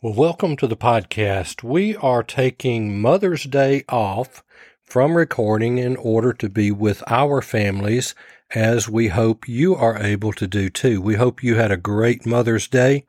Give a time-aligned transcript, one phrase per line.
[0.00, 1.64] Well, welcome to the podcast.
[1.64, 4.44] We are taking Mother's Day off
[4.84, 8.14] from recording in order to be with our families,
[8.54, 11.02] as we hope you are able to do too.
[11.02, 13.06] We hope you had a great Mother's Day.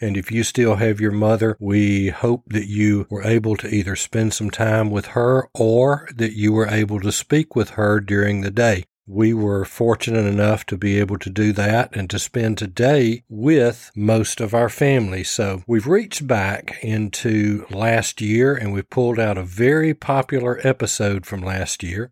[0.00, 3.94] And if you still have your mother, we hope that you were able to either
[3.94, 8.40] spend some time with her or that you were able to speak with her during
[8.40, 8.84] the day.
[9.14, 13.90] We were fortunate enough to be able to do that and to spend today with
[13.94, 15.22] most of our family.
[15.22, 21.26] So we've reached back into last year and we pulled out a very popular episode
[21.26, 22.10] from last year.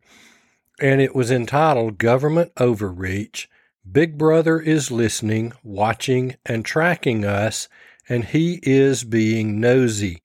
[0.79, 3.49] And it was entitled Government Overreach.
[3.91, 7.67] Big Brother is listening, watching, and tracking us,
[8.11, 10.23] and he is being nosy.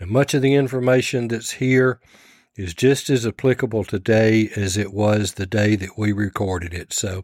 [0.00, 2.00] Now, much of the information that's here
[2.56, 6.92] is just as applicable today as it was the day that we recorded it.
[6.92, 7.22] So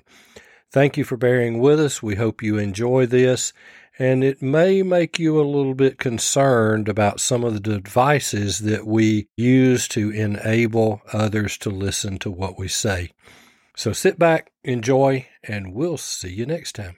[0.70, 2.02] thank you for bearing with us.
[2.02, 3.52] We hope you enjoy this.
[3.98, 8.86] And it may make you a little bit concerned about some of the devices that
[8.86, 13.10] we use to enable others to listen to what we say.
[13.76, 16.96] So sit back, enjoy, and we'll see you next time.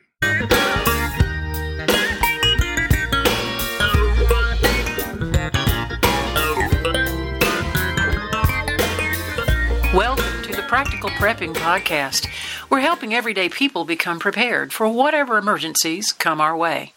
[10.84, 12.28] Practical Prepping Podcast.
[12.68, 16.92] We're helping everyday people become prepared for whatever emergencies come our way.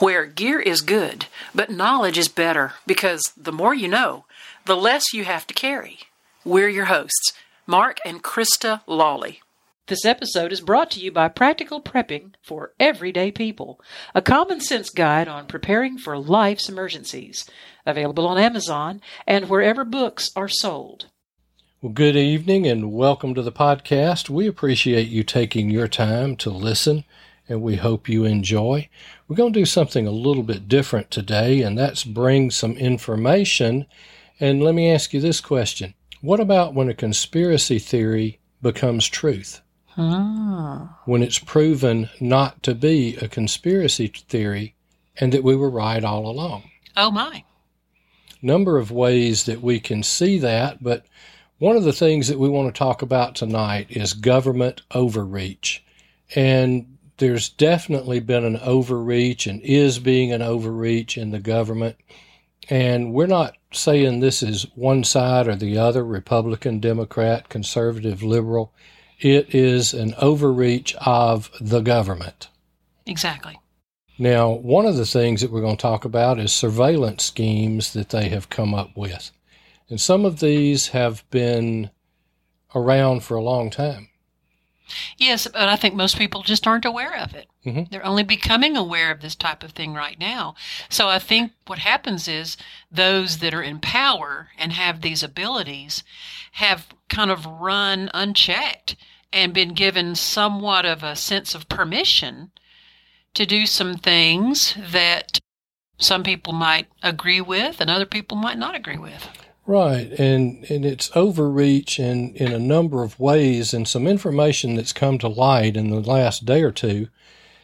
[0.00, 4.24] Where gear is good, but knowledge is better because the more you know,
[4.64, 6.00] the less you have to carry.
[6.44, 7.32] We're your hosts,
[7.64, 9.40] Mark and Krista Lawley.
[9.86, 13.80] This episode is brought to you by Practical Prepping for Everyday People,
[14.16, 17.48] a common sense guide on preparing for life's emergencies.
[17.86, 21.06] Available on Amazon and wherever books are sold.
[21.80, 24.28] Well, good evening and welcome to the podcast.
[24.28, 27.04] We appreciate you taking your time to listen
[27.48, 28.88] and we hope you enjoy.
[29.28, 33.86] We're going to do something a little bit different today, and that's bring some information.
[34.40, 39.60] And let me ask you this question What about when a conspiracy theory becomes truth?
[39.96, 40.98] Ah.
[41.04, 44.74] When it's proven not to be a conspiracy theory
[45.18, 46.72] and that we were right all along?
[46.96, 47.44] Oh, my.
[48.42, 51.04] Number of ways that we can see that, but
[51.58, 55.84] one of the things that we want to talk about tonight is government overreach.
[56.34, 61.96] And there's definitely been an overreach and is being an overreach in the government.
[62.70, 68.72] And we're not saying this is one side or the other Republican, Democrat, conservative, liberal.
[69.18, 72.48] It is an overreach of the government.
[73.04, 73.58] Exactly.
[74.18, 78.10] Now, one of the things that we're going to talk about is surveillance schemes that
[78.10, 79.32] they have come up with.
[79.88, 81.90] And some of these have been
[82.74, 84.08] around for a long time.
[85.18, 87.48] Yes, but I think most people just aren't aware of it.
[87.64, 87.84] Mm-hmm.
[87.90, 90.54] They're only becoming aware of this type of thing right now.
[90.88, 92.56] So I think what happens is
[92.90, 96.04] those that are in power and have these abilities
[96.52, 98.96] have kind of run unchecked
[99.32, 102.50] and been given somewhat of a sense of permission
[103.34, 105.38] to do some things that
[105.98, 109.28] some people might agree with and other people might not agree with.
[109.68, 114.94] Right, and and it's overreach in in a number of ways, and some information that's
[114.94, 117.08] come to light in the last day or two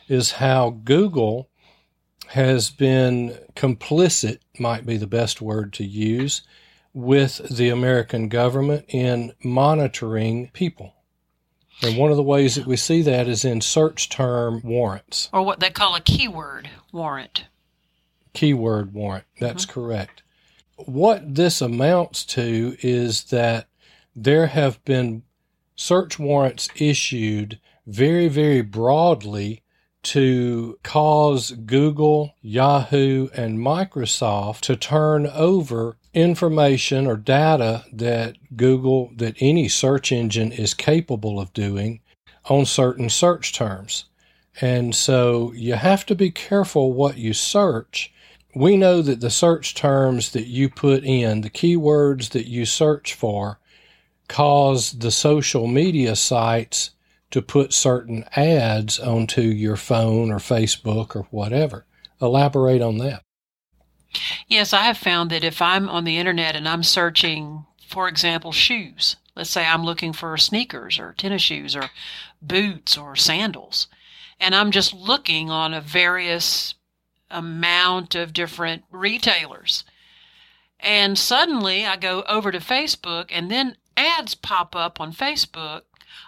[0.06, 1.48] is how Google
[2.28, 6.42] has been complicit, might be the best word to use,
[6.92, 10.96] with the American government in monitoring people.
[11.82, 15.30] And one of the ways that we see that is in search term warrants.
[15.32, 17.46] Or what they call a keyword warrant.
[18.34, 19.80] Keyword warrant, that's mm-hmm.
[19.80, 20.23] correct
[20.76, 23.68] what this amounts to is that
[24.14, 25.22] there have been
[25.76, 29.62] search warrants issued very, very broadly
[30.02, 39.34] to cause Google, Yahoo, and Microsoft to turn over information or data that Google, that
[39.40, 42.00] any search engine is capable of doing
[42.48, 44.04] on certain search terms.
[44.60, 48.12] And so you have to be careful what you search
[48.54, 53.14] we know that the search terms that you put in, the keywords that you search
[53.14, 53.58] for,
[54.28, 56.90] cause the social media sites
[57.30, 61.84] to put certain ads onto your phone or Facebook or whatever.
[62.20, 63.22] Elaborate on that.
[64.46, 68.52] Yes, I have found that if I'm on the internet and I'm searching, for example,
[68.52, 71.90] shoes, let's say I'm looking for sneakers or tennis shoes or
[72.40, 73.88] boots or sandals,
[74.38, 76.74] and I'm just looking on a various
[77.36, 79.84] amount of different retailers.
[80.80, 85.82] And suddenly I go over to Facebook and then ads pop up on Facebook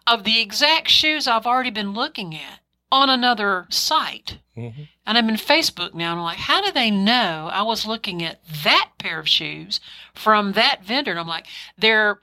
[0.06, 2.61] of the exact shoes I've already been looking at.
[2.93, 4.38] on another site.
[4.55, 4.69] hmm
[5.05, 8.23] And I'm in Facebook now, and I'm like, how do they know I was looking
[8.23, 9.81] at that pair of shoes
[10.14, 11.11] from that vendor?
[11.11, 12.20] And I'm like, they're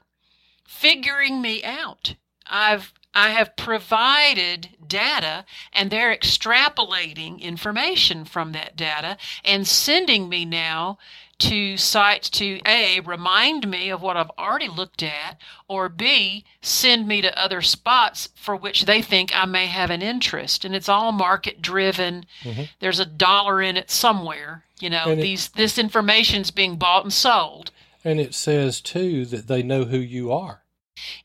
[0.66, 2.14] figuring me out.
[2.46, 10.44] I've I have provided data and they're extrapolating information from that data and sending me
[10.44, 10.98] now
[11.36, 17.08] to sites to A, remind me of what I've already looked at, or B, send
[17.08, 20.64] me to other spots for which they think I may have an interest.
[20.64, 22.24] And it's all market driven.
[22.44, 22.68] Mhm.
[22.78, 24.64] There's a dollar in it somewhere.
[24.78, 27.72] You know, And it- these this information's being bought and sold.
[28.04, 30.62] And it says too that they know who you are.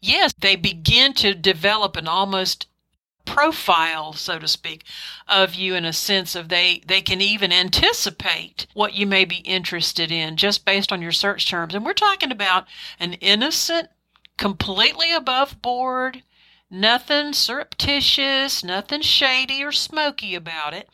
[0.02, 2.68] Yes, they begin to develop an almost
[3.26, 4.84] profile, so to speak,
[5.28, 9.38] of you in a sense of they they can even anticipate what you may be
[9.38, 11.76] interested in just based on your search terms.
[11.76, 12.66] And we're talking about
[13.00, 13.90] an innocent,
[14.38, 16.24] completely above board,
[16.72, 20.90] nothing surreptitious, nothing shady or smoky about it.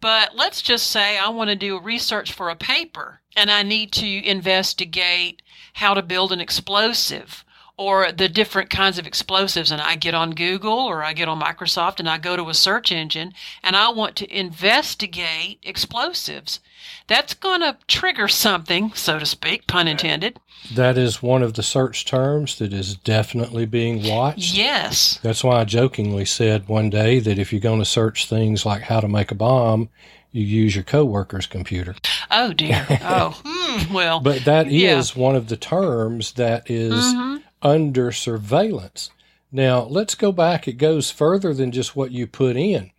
[0.00, 3.92] But let's just say I want to do research for a paper and I need
[3.92, 5.42] to investigate
[5.74, 7.44] how to build an explosive
[7.80, 9.70] or the different kinds of explosives.
[9.70, 12.54] And I get on Google or I get on Microsoft and I go to a
[12.54, 13.32] search engine
[13.62, 16.60] and I want to investigate explosives.
[17.06, 20.38] That's going to trigger something, so to speak, pun intended.
[20.74, 24.54] That is one of the search terms that is definitely being watched.
[24.54, 25.18] Yes.
[25.22, 28.82] That's why I jokingly said one day that if you're going to search things like
[28.82, 29.88] how to make a bomb,
[30.32, 31.94] you use your coworker's computer.
[32.30, 32.86] Oh, dear.
[33.02, 34.20] Oh, hmm, well.
[34.20, 35.22] But that is Yeah.
[35.22, 37.42] one of the terms that is Mhm.
[37.62, 39.10] Under surveillance.
[39.52, 40.68] Now, let's go back.
[40.68, 42.90] It goes further than just what you put in.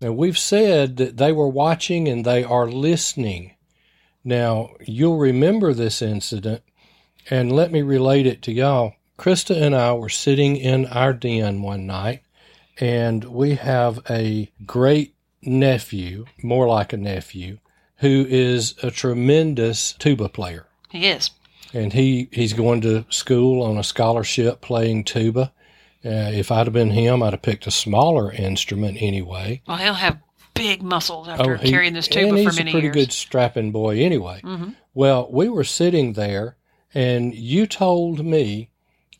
[0.00, 3.54] Now, we've said that they were watching and they are listening.
[4.24, 6.62] Now, you'll remember this incident,
[7.28, 8.94] and let me relate it to y'all.
[9.18, 12.22] Krista and I were sitting in our den one night,
[12.78, 17.58] and we have a great nephew, more like a nephew,
[17.96, 21.30] who is a tremendous tuba player He is.
[21.72, 25.52] And he he's going to school on a scholarship playing tuba.
[26.04, 29.60] Uh, if I'd have been him, I'd have picked a smaller instrument anyway.
[29.68, 30.18] Well, he'll have
[30.54, 32.54] big muscles after Oh, he- carrying this tuba for many years.
[32.54, 32.94] he's a pretty years.
[32.94, 34.40] good strapping boy anyway.
[34.42, 34.74] Mhm.
[34.94, 36.56] Well, we were sitting there,
[36.94, 38.70] and you told me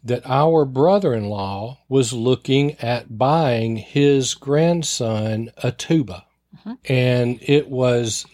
[0.03, 6.25] that our brother-in-law was looking at buying his grandson a tuba,
[6.67, 6.79] Mhm.
[6.89, 8.25] and it was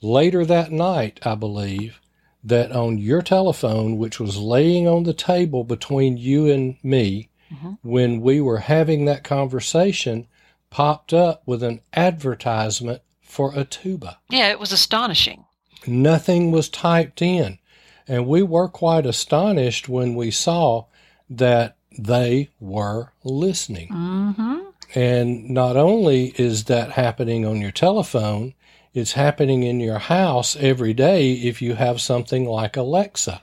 [0.00, 1.99] later that night, I believe,
[2.42, 7.78] that on your telephone, which was laying on the table between you and me, Mhm.
[7.82, 10.26] when we were having that conversation,
[10.70, 14.18] popped up with an advertisement for a tuba.
[14.30, 15.44] Yeah, it was astonishing.
[15.86, 17.58] Nothing was typed in.
[18.08, 20.84] And we were quite astonished when we saw
[21.28, 23.88] that they were listening.
[23.88, 24.58] hmm
[24.94, 28.54] And not only is that happening on your telephone,
[28.94, 33.42] it's happening in your house every day if you have something like Alexa.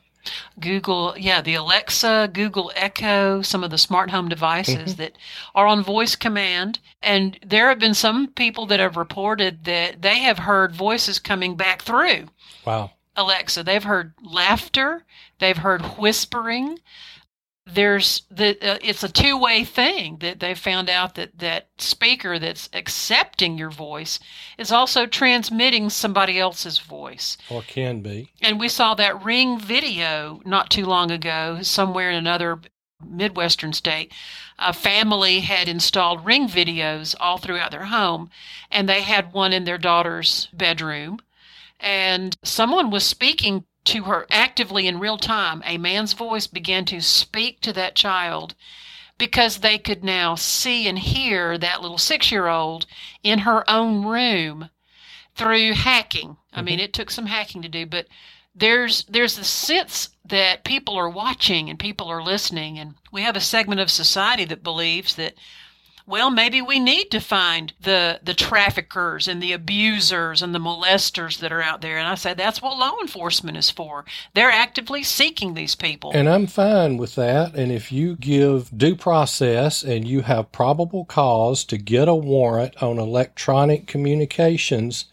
[0.59, 5.01] Google, yeah, the Alexa, Google Echo, some of the smart home devices Mm-hmm.
[5.01, 5.17] that
[5.55, 6.79] are on voice command.
[7.01, 11.55] And there have been some people that have reported that they have heard voices coming
[11.55, 12.25] back through
[12.65, 12.91] Wow.
[13.15, 13.63] Alexa.
[13.63, 15.05] They've heard laughter,
[15.39, 16.79] they've heard whispering.
[17.69, 22.69] There's the uh, it's a two-way thing that they found out that that speaker that's
[22.71, 24.19] accepting your voice
[24.57, 27.37] is also transmitting somebody else's voice.
[27.49, 28.31] Or can be.
[28.41, 32.61] And we saw that ring video not too long ago, somewhere in another
[33.05, 34.11] Midwestern state.
[34.57, 38.29] A family had installed ring videos all throughout their home,
[38.71, 41.19] and they had one in their daughter's bedroom.
[41.79, 45.61] And someone was speaking to her actively in real time.
[45.65, 48.53] A man's voice began to speak to that child
[49.17, 52.85] because they could now see and hear that little six year old
[53.23, 54.69] in her own room
[55.35, 56.37] through hacking.
[56.53, 56.85] I mean, mm-hmm.
[56.85, 58.07] it took some hacking to do, but
[58.53, 63.35] there's there's the sense that people are watching and people are listening, and we have
[63.35, 65.35] a segment of society that believes that.
[66.09, 71.39] Well, maybe we need to find the the traffickers and the abusers and the molesters
[71.39, 71.97] that are out there.
[71.97, 74.05] And I say that's what law enforcement is for.
[74.33, 76.11] They're actively seeking these people.
[76.13, 77.55] And I'm fine with that.
[77.55, 82.81] And if you give due process and you have probable cause to get a warrant
[82.81, 85.05] on electronic communications,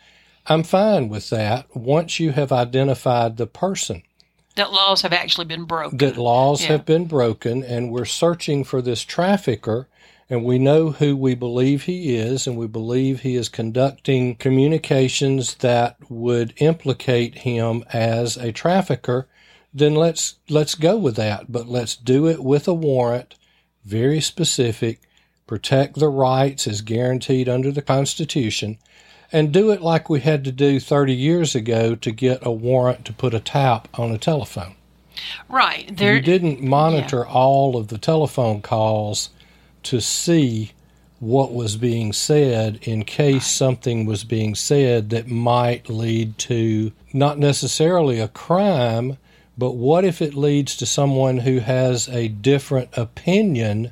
[0.46, 4.02] I'm fine with that once you have identified the person.
[4.56, 5.98] that laws have actually been broken.
[5.98, 6.68] That laws Yeah.
[6.68, 9.88] have been broken and we're searching for this trafficker
[10.31, 15.54] and we know who we believe he is and we believe he is conducting communications
[15.57, 19.26] that would implicate him as a trafficker
[19.73, 23.35] then let's let's go with that but let's do it with a warrant
[23.85, 25.00] very specific
[25.47, 28.78] protect the rights as guaranteed under the Constitution,
[29.33, 33.04] and do it like we had to do 30 years ago to get a warrant
[33.04, 34.75] to put a tap on a telephone.
[35.49, 35.97] Right.
[35.97, 37.33] There, you didn't monitor yeah.
[37.33, 39.31] all of the telephone calls
[39.85, 40.73] to see
[41.21, 47.38] what was being said in case something was being said that might lead to not
[47.38, 49.17] necessarily a crime,
[49.57, 53.91] but what if it leads to someone who has a different opinion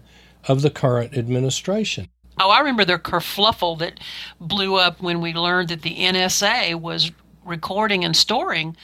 [0.49, 2.09] of the current administration?
[2.39, 4.01] Oh, I remember the kerfluffle that
[4.41, 7.13] blew up when we learned that the NSA was
[7.45, 8.77] recording and storing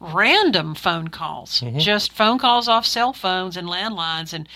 [0.00, 1.78] random phone calls, mm-hmm.
[1.78, 4.48] just phone calls off cell phones and landlines, and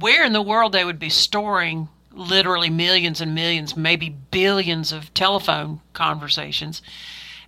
[0.00, 5.12] where in the world they would be storing literally millions and millions, maybe billions of
[5.14, 6.82] telephone conversations.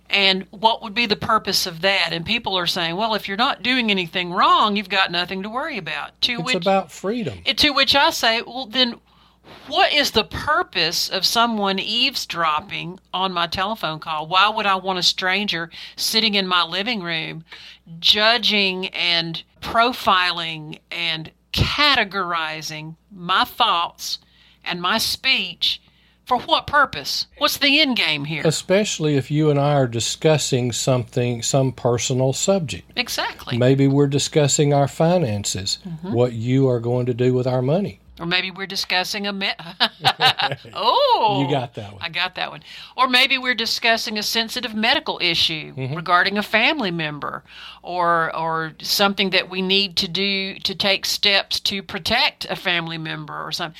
[0.09, 2.09] And what would be the purpose of that?
[2.11, 5.49] And people are saying, well, if you're not doing anything wrong, you've got nothing to
[5.49, 6.21] worry about.
[6.23, 7.39] To it's which, about freedom.
[7.43, 8.99] To which I say, well, then
[9.67, 14.27] what is the purpose of someone eavesdropping on my telephone call?
[14.27, 17.43] Why would I want a stranger sitting in my living room
[17.99, 24.19] judging and profiling and categorizing my thoughts
[24.63, 25.81] and my speech
[26.25, 27.27] for what purpose?
[27.37, 28.41] What's the end game here?
[28.45, 32.91] Especially if you and I are discussing something, some personal subject.
[32.97, 33.57] Exactly.
[33.57, 36.11] Maybe we're discussing our finances, mm-hmm.
[36.11, 38.01] what you are going to do with our money.
[38.19, 39.33] Or maybe we're discussing a
[40.73, 42.01] oh, you got that one.
[42.01, 42.63] I got that one.
[42.95, 45.95] Or maybe we're discussing a sensitive medical issue mm-hmm.
[45.95, 47.43] regarding a family member,
[47.83, 52.97] or or something that we need to do to take steps to protect a family
[52.97, 53.79] member, or something.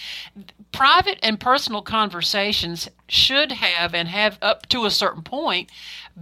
[0.71, 5.71] Private and personal conversations should have and have up to a certain point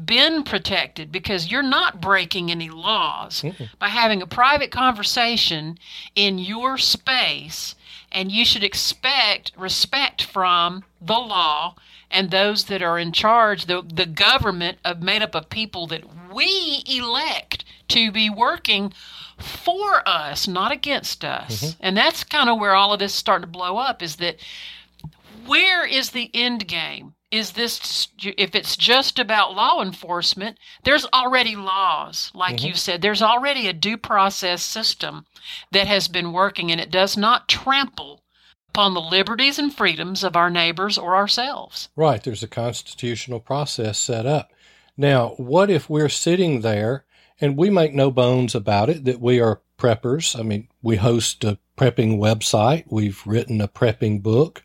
[0.06, 5.78] been protected because you're not breaking any laws mm by having a private conversation
[6.14, 7.76] in your space
[8.16, 11.76] and you should expect respect from the law
[12.10, 16.04] and those that are in charge, the, the government of made up of people that
[16.34, 18.94] we elect to be working
[19.38, 21.62] for us, not against us.
[21.62, 21.80] Mm-hmm.
[21.82, 24.38] And that's kind of where all of this is starting to blow up is that
[25.46, 27.16] where is the end game?
[27.36, 32.68] Is this if it's just about law enforcement there's already laws like mm-hmm.
[32.68, 33.02] you said.
[33.02, 35.26] There's already a due process system
[35.72, 38.24] that has been working and it does not trample
[38.70, 41.90] upon the liberties and freedoms of our neighbors or ourselves.
[41.96, 42.24] Right.
[42.24, 44.52] There's a constitutional process set up.
[44.98, 47.06] Now what if we're sitting there
[47.42, 50.40] and we make no bones about it that we are preppers?
[50.40, 52.86] I mean we host a prepping website.
[52.90, 54.64] We've written a prepping book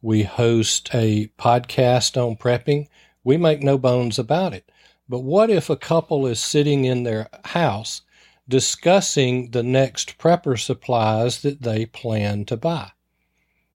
[0.00, 2.86] we host a podcast on prepping.
[3.24, 4.70] We make no bones about it.
[5.08, 8.02] But what if a couple is sitting in their house
[8.48, 12.92] discussing the next prepper supplies that they plan to buy?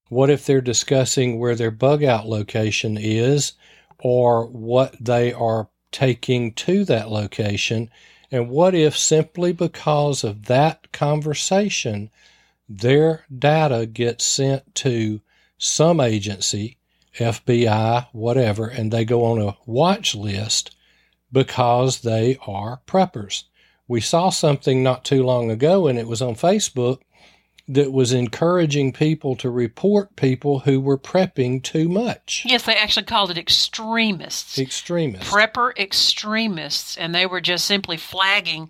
[0.10, 3.54] What if they're discussing where their bug out location is
[4.00, 7.90] or what they are taking to that location?
[8.32, 12.12] And what if simply because of that conversation,
[12.70, 15.22] their data gets sent to
[15.58, 16.78] some agency,
[17.18, 20.76] FBI, whatever, and they go on a watch list
[21.32, 23.44] because they are preppers.
[23.88, 27.00] We saw something not too long ago, and it was on Facebook
[27.68, 32.44] that was encouraging people to report people who were prepping too much.
[32.46, 34.60] Yes, they actually called it extremists.
[34.60, 35.30] Extremists.
[35.30, 36.98] Prepper extremists.
[36.98, 38.70] And they were just simply flagging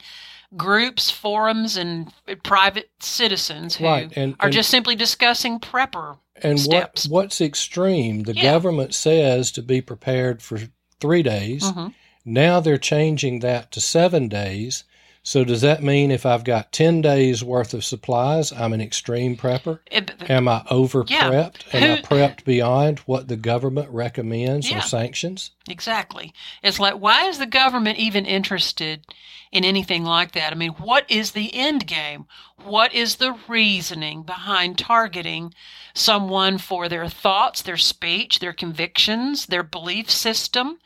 [0.55, 2.13] groups, forums, and
[2.43, 4.13] private citizens who right.
[4.15, 7.07] and, are and, just simply discussing prepper and steps.
[7.07, 8.23] what what's extreme?
[8.23, 8.43] The yeah.
[8.43, 10.59] government says to be prepared for
[10.99, 11.63] three days.
[11.63, 11.87] Mm-hmm.
[12.25, 14.83] Now they're changing that to seven days.
[15.23, 19.37] So does that mean if I've got ten days worth of supplies, I'm an extreme
[19.37, 19.79] prepper?
[19.89, 21.29] Eh, it, Am I over yeah.
[21.29, 21.73] prepped?
[21.73, 24.79] Am Who, I prepped beyond what the government recommends yeah.
[24.79, 25.51] or sanctions?
[25.69, 26.33] Exactly.
[26.61, 29.05] It's like why is the government even interested
[29.53, 30.51] in anything like that.
[30.51, 32.25] I mean, what is the end game?
[32.63, 35.53] What is the reasoning behind targeting
[35.93, 40.79] someone for their thoughts, their speech, their convictions, their belief system?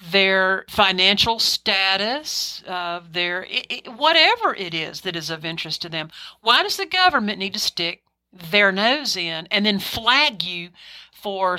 [0.00, 5.88] Their financial status, uh, their it, it, whatever it is that is of interest to
[5.88, 6.10] them.
[6.40, 8.02] Why does the government need to stick
[8.32, 10.70] their nose in and then flag you
[11.12, 11.58] for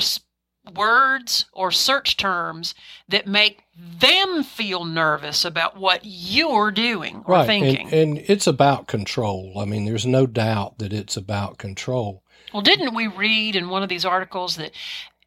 [0.75, 2.75] words or search terms
[3.07, 7.47] that make them feel nervous about what you're doing or right.
[7.47, 7.87] thinking.
[7.87, 9.53] And, and it's about control.
[9.57, 12.23] I mean, there's no doubt that it's about control.
[12.53, 14.71] Well, didn't we read in one of these articles that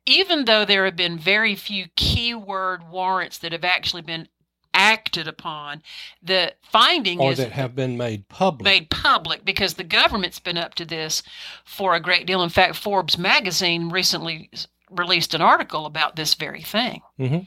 [0.07, 4.29] even though there have been very few keyword warrants that have actually been
[4.75, 5.83] acted upon.
[6.23, 8.65] The finding or is that have been made public.
[8.65, 11.23] made public because the government's been up to this
[11.65, 12.43] for a great deal.
[12.43, 14.51] In fact, Forbes magazine recently
[14.91, 17.01] released an article about this very thing.
[17.19, 17.39] Mm-hmm.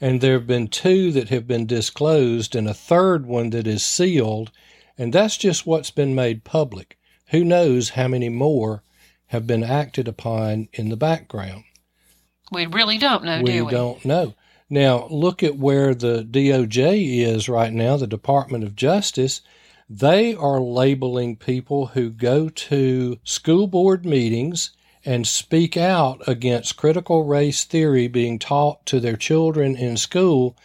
[0.00, 3.84] and there have been two that have been disclosed, and a third one that is
[3.84, 4.50] sealed,
[4.98, 6.98] and that's just what's been made public.
[7.28, 8.82] Who knows how many more
[9.28, 11.64] have been acted upon in the background?
[12.52, 13.72] We really don't know, we do we?
[13.72, 14.34] don't know.
[14.70, 19.40] Now, look at where the DOJ is right now, the Department of Justice.
[19.88, 24.70] They are labeling people who go to school board meetings
[25.04, 30.56] and speak out against critical race theory being taught to their children in school.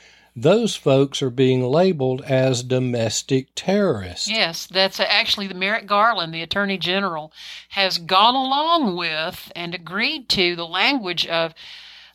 [0.42, 4.30] Those folks are being labeled as domestic terrorists.
[4.30, 7.34] Yes, that's actually the Merrick Garland, the Attorney General,
[7.70, 11.54] has gone along with and agreed to the language of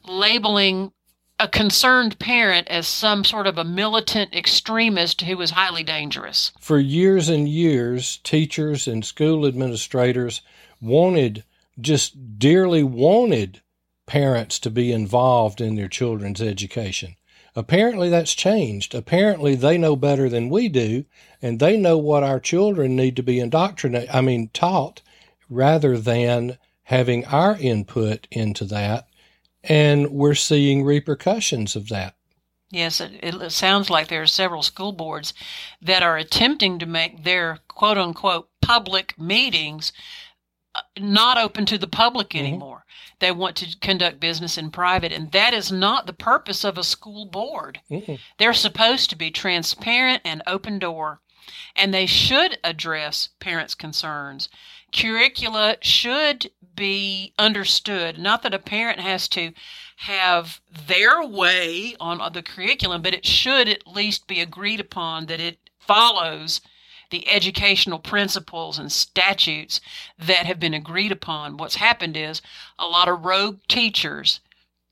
[0.07, 0.93] labeling
[1.39, 6.53] a concerned parent as some sort of a militant extremist who is highly dangerous.
[6.59, 10.41] For years and years, teachers and school administrators
[10.81, 11.45] wanted,
[11.79, 13.61] just dearly wanted,
[14.07, 17.17] parents to be involved in their children's education.
[17.57, 18.95] Apparently, that's changed.
[18.95, 21.05] Apparently, they know better than we do,
[21.41, 25.03] and they know what our children need to be indoctrinated, I mean, taught,
[25.49, 29.07] rather than having our input into that.
[29.63, 32.17] And we're seeing repercussions of that.
[32.71, 35.33] Yes, it, it sounds like there are several school boards
[35.81, 39.93] that are attempting to make their quote unquote public meetings
[40.75, 42.85] uh, not open to the public anymore.
[43.19, 46.85] They want to conduct business in private, and that is not the purpose of a
[46.85, 47.81] school board.
[47.91, 48.19] Mm-mm.
[48.39, 51.21] They're supposed to be transparent and open door,
[51.77, 54.49] and they should address parents' concerns.
[54.93, 58.19] Curricula should be understood.
[58.19, 59.53] Not that a parent has to
[59.97, 65.41] have their way on the curriculum, but it should at least be agreed upon that
[65.41, 66.61] it follows
[67.11, 69.81] the educational principles and statutes
[70.19, 71.57] that have been agreed upon.
[71.57, 72.43] What's happened is
[72.79, 74.41] a lot of rogue teachers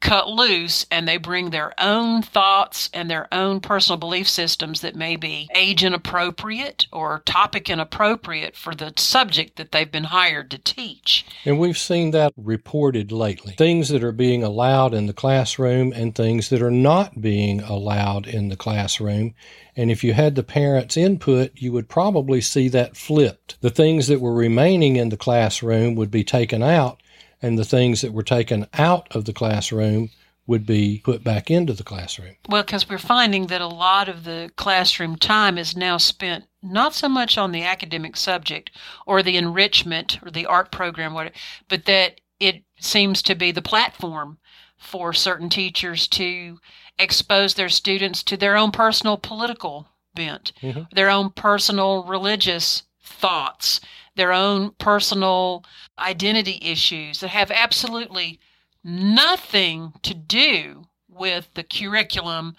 [0.03, 4.97] cut loose and they bring their own thoughts and their own personal belief systems that
[4.97, 10.59] may be age inappropriate or topic inappropriate for the subject that they've been hired to
[10.59, 11.25] teach.
[11.45, 13.55] And we've seen that reported lately.
[13.55, 18.27] Things that are being allowed in the classroom and things that are not being allowed
[18.27, 19.35] in the classroom.
[19.77, 23.61] And if you had the parents' input, you would probably see that flipped.
[23.61, 27.01] The things that were remaining in the classroom would be taken out,
[27.43, 30.11] and the things that were taken out of the classroom
[30.47, 32.35] would be put back into the classroom.
[32.49, 36.95] Well, because we're finding that a lot of the classroom time is now spent not
[36.95, 38.71] so much on the academic subject
[39.07, 41.35] or the enrichment or the art program, whatever,
[41.69, 44.39] but that it seems to be the platform
[44.77, 46.59] for certain teachers to
[46.99, 50.91] expose their students to their own personal political bent, Mhm.
[50.91, 53.81] their own personal religious thoughts,
[54.17, 55.65] their own personal
[55.99, 58.39] identity issues that have absolutely
[58.85, 62.57] nothing to do with the curriculum,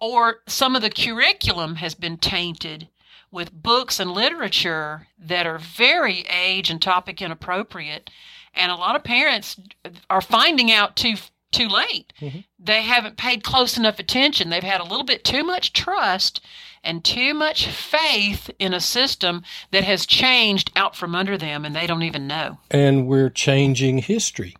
[0.00, 2.88] or some of the curriculum has been tainted
[3.30, 8.08] with books and literature that are very age and topic inappropriate.
[8.54, 9.60] And a lot of parents
[10.08, 11.14] are finding out too
[11.50, 12.12] too late.
[12.20, 12.44] Mhm.
[12.58, 14.50] They haven't paid close enough attention.
[14.50, 16.40] They've had a little bit too much trust
[16.84, 21.74] and too much faith in a system that has changed out from under them and
[21.74, 22.58] they don't even know.
[22.70, 24.56] And we're changing history.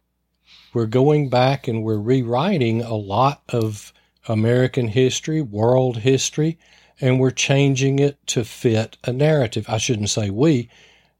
[0.75, 3.93] We're going back and we're rewriting a lot of
[4.27, 6.59] American history, world history,
[7.01, 9.67] and we're changing it to fit a narrative.
[9.69, 10.69] I shouldn't say we,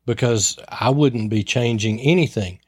[0.05, 2.59] because I wouldn't be changing anything.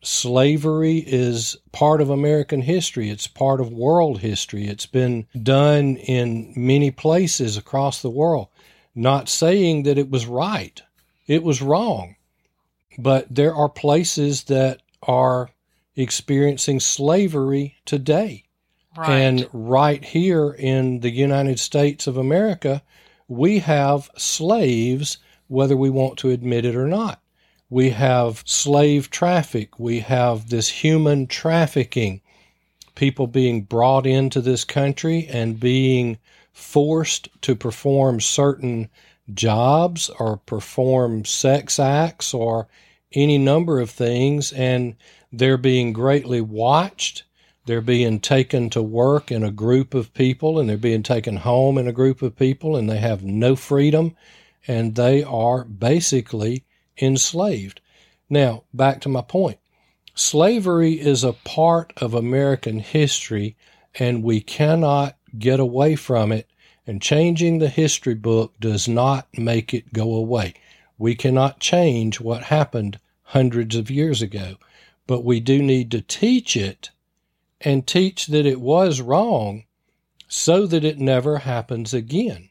[0.00, 3.10] Slavery is part of American history.
[3.10, 4.68] It's part of world history.
[4.68, 8.48] It's been done in many places across the world.
[8.94, 10.80] Not saying that it was right,
[11.26, 12.16] it was wrong.
[12.98, 15.50] But there are places that are
[15.94, 18.44] experiencing slavery today.
[18.96, 19.10] Right.
[19.10, 22.82] And right here in the United States of America,
[23.28, 27.20] we have slaves, whether we want to admit it or not.
[27.70, 29.78] We have slave traffic.
[29.78, 32.22] We have this human trafficking,
[32.94, 36.18] people being brought into this country and being
[36.52, 38.88] forced to perform certain
[39.34, 42.68] jobs or perform sex acts or
[43.12, 44.50] any number of things.
[44.52, 44.96] And
[45.30, 47.24] they're being greatly watched.
[47.66, 51.76] They're being taken to work in a group of people and they're being taken home
[51.76, 54.16] in a group of people and they have no freedom
[54.66, 56.64] and they are basically
[57.00, 57.80] enslaved.
[58.30, 59.58] Now, back to my point.
[60.14, 63.56] Slavery is a part of American history
[63.98, 66.48] and we cannot get away from it.
[66.86, 70.54] And changing the history book does not make it go away.
[70.96, 74.56] We cannot change what happened hundreds of years ago,
[75.06, 76.90] but we do need to teach it
[77.60, 79.64] and teach that it was wrong
[80.28, 82.48] so that it never happens again.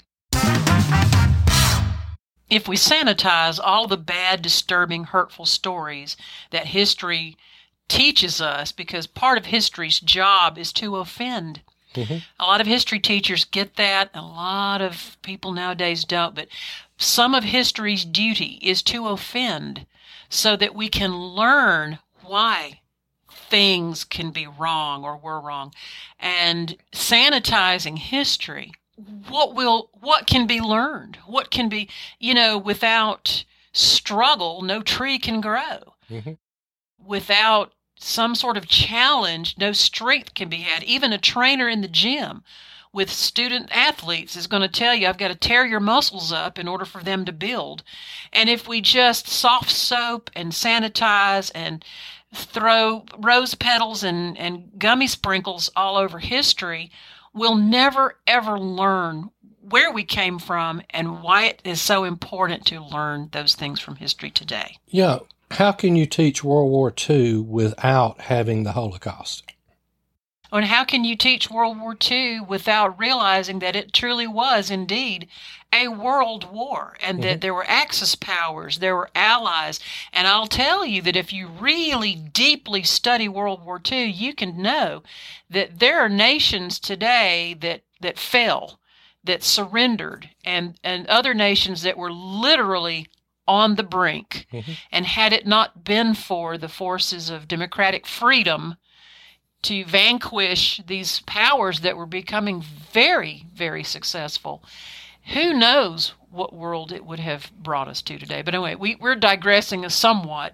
[2.50, 6.18] If we sanitize all the bad, disturbing, hurtful stories
[6.52, 7.38] that history
[7.88, 11.62] teaches us, because part of history's job is to offend.
[11.96, 12.18] Mm-hmm.
[12.40, 14.12] A lot of history teachers get that.
[14.14, 16.36] A lot of people nowadays don't.
[16.36, 16.48] But
[16.98, 19.86] some of history's duty is to offend
[20.30, 22.82] so that we can learn why
[23.32, 25.74] things can be wrong or were wrong.
[26.20, 28.72] And sanitizing history,
[29.28, 31.18] what will, what can be learned?
[31.26, 35.94] What can be, you know, without struggle, no tree can grow.
[36.10, 36.34] Mm-hmm.
[37.06, 40.84] Without some sort of challenge, no strength can be had.
[40.84, 42.44] Even a trainer in the gym
[42.92, 46.58] with student athletes is going to tell you, I've got to tear your muscles up
[46.58, 47.84] in order for them to build.
[48.34, 51.86] And if we just soft soap and sanitize and
[52.34, 56.92] throw rose petals and, and gummy sprinkles all over history,
[57.34, 59.30] we'll never ever learn
[59.62, 63.96] where we came from and why it is so important to learn those things from
[63.96, 64.78] history today.
[64.88, 65.20] Yeah.
[65.52, 69.49] How can you teach World War II without having the Holocaust?
[70.52, 75.28] And how can you teach World War II without realizing that it truly was indeed
[75.72, 77.28] a world war and mm-hmm.
[77.28, 79.80] that there were Axis powers, there were allies.
[80.12, 84.62] And I'll tell you that if you really deeply study World War II, you can
[84.62, 85.04] know
[85.50, 88.80] that there are nations today that, that fell,
[89.24, 93.08] that surrendered, and, and other nations that were literally
[93.48, 94.48] on the brink.
[94.52, 94.72] Mm-hmm.
[94.92, 98.76] And had it not been for the forces of democratic freedom,
[99.62, 104.64] to vanquish these powers that were becoming very, very successful.
[105.34, 108.42] Who knows what world it would have brought us to today?
[108.42, 110.54] But anyway, we, we're digressing somewhat.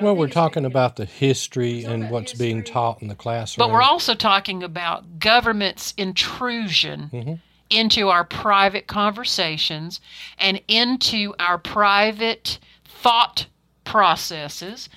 [0.00, 2.46] Well, we're talking about the history and what's history.
[2.46, 3.66] being taught in the classroom.
[3.66, 7.34] But we're also talking about government's intrusion mm-hmm.
[7.70, 10.00] into our private conversations
[10.38, 13.46] and into our private thought
[13.84, 14.88] processes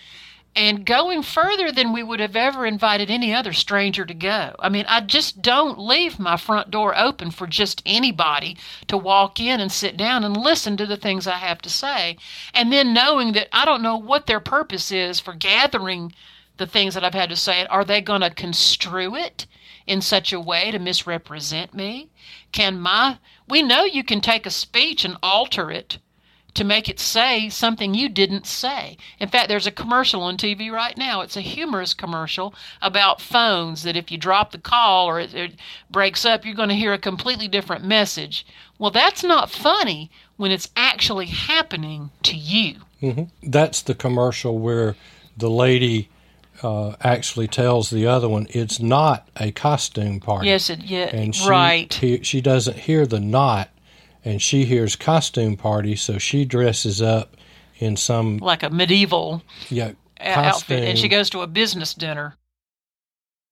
[0.55, 4.55] and going further than we would have ever invited any other stranger to go.
[4.59, 8.57] I mean, I just don't leave my front door open for just anybody
[8.88, 12.17] to walk in and sit down and listen to the things I have to say.
[12.53, 16.13] And then knowing that I don't know what their purpose is for gathering
[16.57, 17.65] the things that I've had to say.
[17.67, 19.47] Are they going to construe it
[19.88, 22.09] in such a way to misrepresent me?
[22.51, 25.97] Can my, we know you can take a speech and alter it
[26.53, 28.97] to make it say something you didn't say.
[29.19, 31.21] In fact, there's a commercial on TV right now.
[31.21, 35.55] It's a humorous commercial about phones that if you drop the call or it, it
[35.89, 38.45] breaks up, you're going to hear a completely different message.
[38.77, 42.75] Well, that's not funny when it's actually happening to you.
[43.01, 43.49] Mm-hmm.
[43.49, 44.95] That's the commercial where
[45.38, 46.09] the lady
[46.63, 50.47] uh, actually tells the other one it's not a costume party.
[50.47, 51.93] Yes, it, yeah, and she, right.
[51.93, 53.69] He, she doesn't hear the not
[54.25, 57.36] and she hears costume party, so she dresses up
[57.77, 62.36] in some like a medieval yeah uh, outfit, and she goes to a business dinner.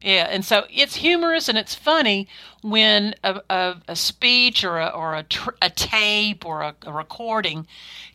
[0.01, 2.27] Yeah, and so it's humorous and it's funny
[2.61, 6.91] when a, a, a speech or a or a, tr- a tape or a, a,
[6.91, 7.65] recording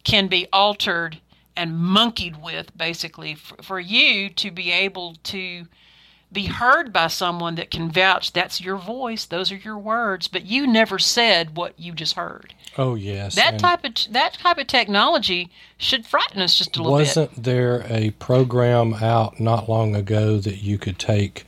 [0.05, 1.21] can be altered
[1.57, 5.67] and monkeyed with, basically, for, for you to be able to
[6.33, 10.47] be heard by someone that can vouch that's your voice, those are your words, but
[10.47, 12.55] you never said what you just heard.
[12.79, 16.83] Oh yes, that and type of that type of technology should frighten us just a
[16.83, 17.31] little wasn't bit.
[17.31, 21.45] Wasn't there a program out not long ago that you could take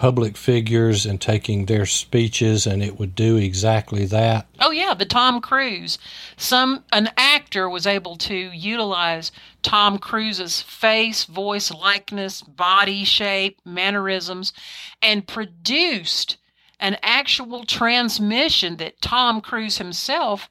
[0.00, 4.46] public figures and taking their speeches and it would do exactly that.
[4.58, 5.98] Oh yeah, the Tom Cruise.
[6.38, 14.54] Some an actor was able to utilize Tom Cruise's face, voice, likeness, body shape, mannerisms
[15.02, 16.38] and produced
[16.78, 20.48] an actual transmission that Tom Cruise himself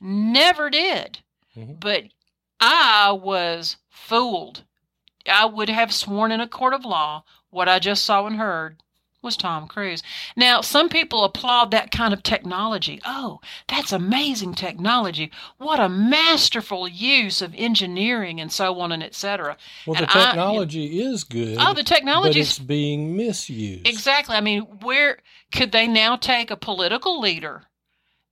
[0.00, 1.18] never did.
[1.56, 1.72] Mm-hmm.
[1.80, 2.04] But
[2.60, 4.62] I was fooled.
[5.28, 8.76] I would have sworn in a court of law what I just saw and heard
[9.22, 10.02] was Tom Cruise.
[10.36, 13.00] Now, some people applaud that kind of technology.
[13.04, 15.30] Oh, that's amazing technology.
[15.58, 19.56] What a masterful use of engineering and so on and etc.
[19.86, 21.56] Well, And the I- technology is good.
[21.60, 23.86] Oh, the technology is- being misused.
[23.86, 24.36] Exactly.
[24.36, 25.18] I mean, where
[25.52, 27.62] could they now take a political leader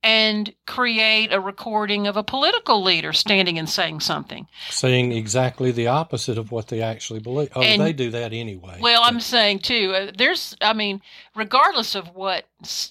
[0.03, 4.47] and create a recording of a political leader standing and saying something?
[4.69, 7.49] Saying exactly the opposite of what they actually believe.
[7.55, 8.77] Oh, And- they do that anyway.
[8.79, 9.93] Well, I'm saying too.
[9.95, 11.01] Uh, there's, I mean,
[11.35, 12.45] regardless of what,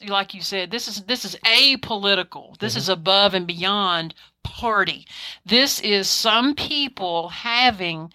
[0.07, 2.57] like you said, this is this is apolitical.
[2.59, 5.07] This is above and beyond party.
[5.45, 8.13] This is some people having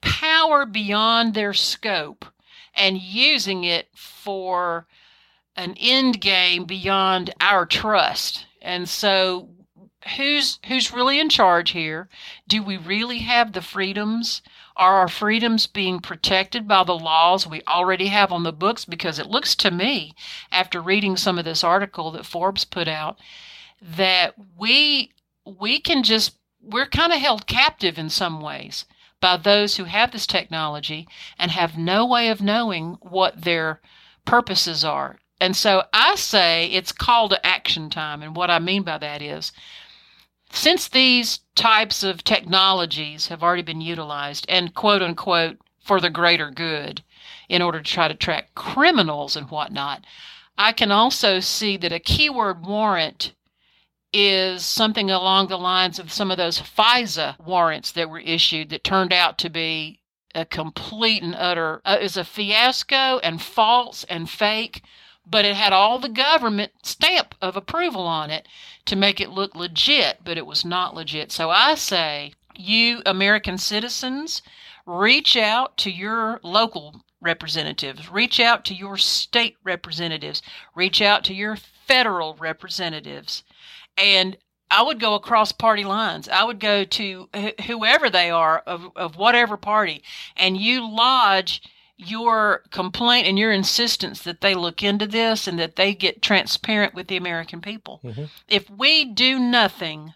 [0.00, 2.26] power beyond their scope
[2.74, 4.86] and using it for
[5.56, 8.46] an end game beyond our trust.
[8.60, 9.50] And so
[10.16, 12.08] who's who's really in charge here?
[12.46, 14.42] Do we really have the freedoms?
[14.76, 18.84] Are our freedoms being protected by the laws we already have on the books?
[18.84, 20.14] Because it looks to me,
[20.50, 23.18] after reading some of this article that Forbes put out,
[23.80, 25.12] that we
[25.46, 28.84] we can just we're kind of held captive in some ways
[29.20, 31.06] by those who have this technology
[31.38, 33.80] and have no way of knowing what their
[34.24, 35.18] purposes are.
[35.40, 38.22] And so I say it's call to action time.
[38.22, 39.52] And what I mean by that is
[40.50, 46.50] since these types of technologies have already been utilized and quote unquote for the greater
[46.50, 47.02] good
[47.48, 50.04] in order to try to track criminals and whatnot,
[50.56, 53.34] I can also see that a keyword warrant
[54.12, 58.84] is something along the lines of some of those FISA warrants that were issued that
[58.84, 60.00] turned out to be
[60.34, 64.82] a complete and utter uh, is a fiasco and false and fake
[65.26, 68.46] but it had all the government stamp of approval on it
[68.84, 73.58] to make it look legit but it was not legit so i say you american
[73.58, 74.42] citizens
[74.86, 80.42] reach out to your local representatives reach out to your state representatives
[80.74, 83.42] reach out to your federal representatives
[83.96, 84.36] and
[84.70, 86.28] I would go across party lines.
[86.28, 90.02] I would go to wh- whoever they are of, of whatever party,
[90.36, 91.62] and you lodge
[91.96, 96.94] your complaint and your insistence that they look into this and that they get transparent
[96.94, 98.00] with the American people.
[98.04, 98.28] Mhm.
[98.48, 100.14] If we do nothing,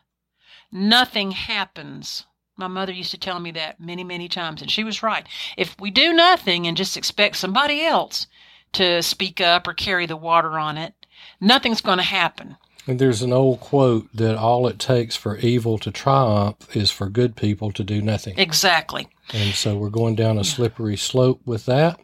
[0.72, 2.24] nothing happens.
[2.56, 5.26] My mother used to tell me that many, many times, and she was right.
[5.56, 8.26] If we do nothing and just expect somebody else
[8.72, 10.94] to speak up or carry the water on it,
[11.40, 12.56] nothing's going to happen.
[12.88, 17.10] And there's an old quote that all it takes for evil to triumph is for
[17.10, 18.38] good people to do nothing.
[18.38, 19.08] Exactly.
[19.34, 22.00] And so we're going down a slippery slope with that.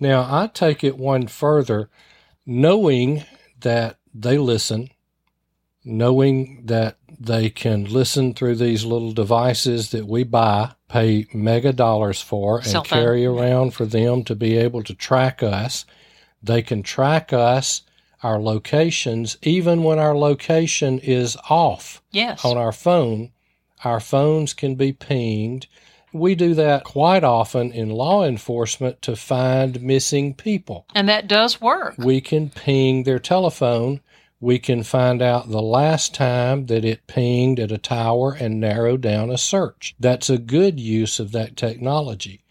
[0.00, 1.90] Now, I take it one further,
[2.46, 3.24] knowing
[3.60, 4.88] that they listen,
[5.84, 12.22] knowing that they can listen through these little devices that we buy, pay mega dollars
[12.22, 15.84] for, and carry around for them to be able to track us.
[16.42, 17.82] They can track us,
[18.22, 22.44] our locations, even when our location is off Yes.
[22.44, 23.32] on our phone,
[23.84, 25.66] our phones can be pinged.
[26.12, 30.86] We do that quite often in law enforcement to find missing people.
[30.94, 31.94] And that does work.
[31.98, 34.00] We can ping their telephone.
[34.38, 38.96] We can find out the last time that it pinged at a tower and narrow
[38.96, 39.94] down a search.
[39.98, 42.42] That's a good use of that technology.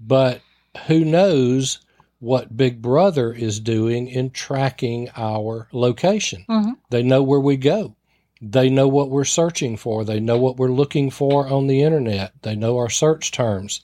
[0.00, 0.40] But
[0.86, 1.80] who knows
[2.22, 6.44] what Big Brother is doing in tracking our location?
[6.48, 6.76] Mhm.
[6.88, 7.96] They know where we go.
[8.40, 10.04] They know what we're searching for.
[10.04, 12.30] They know what we're looking for on the internet.
[12.42, 13.80] They know our search terms.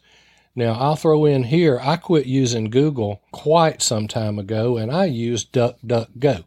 [0.54, 5.06] Now, I'll throw in here, I quit using Google quite some time ago and I
[5.06, 6.44] use DuckDuckGo.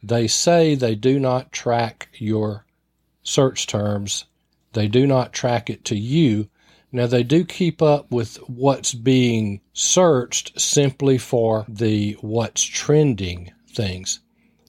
[0.00, 2.66] They say they do not track your
[3.24, 4.26] search terms,
[4.74, 6.48] they do not track it to you.
[6.94, 14.20] Now, they do keep up with what's being searched simply for the what's trending things.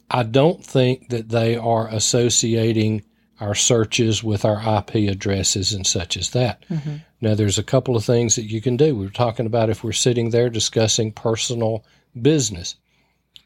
[0.10, 3.04] I don't think that they are associating
[3.42, 6.64] our searches with our IP addresses and such as that.
[6.70, 6.98] Mm-hmm.
[7.20, 8.96] Now, there's a couple of things that you can do.
[8.96, 11.84] We were talking about if we're sitting there discussing personal
[12.22, 12.76] business,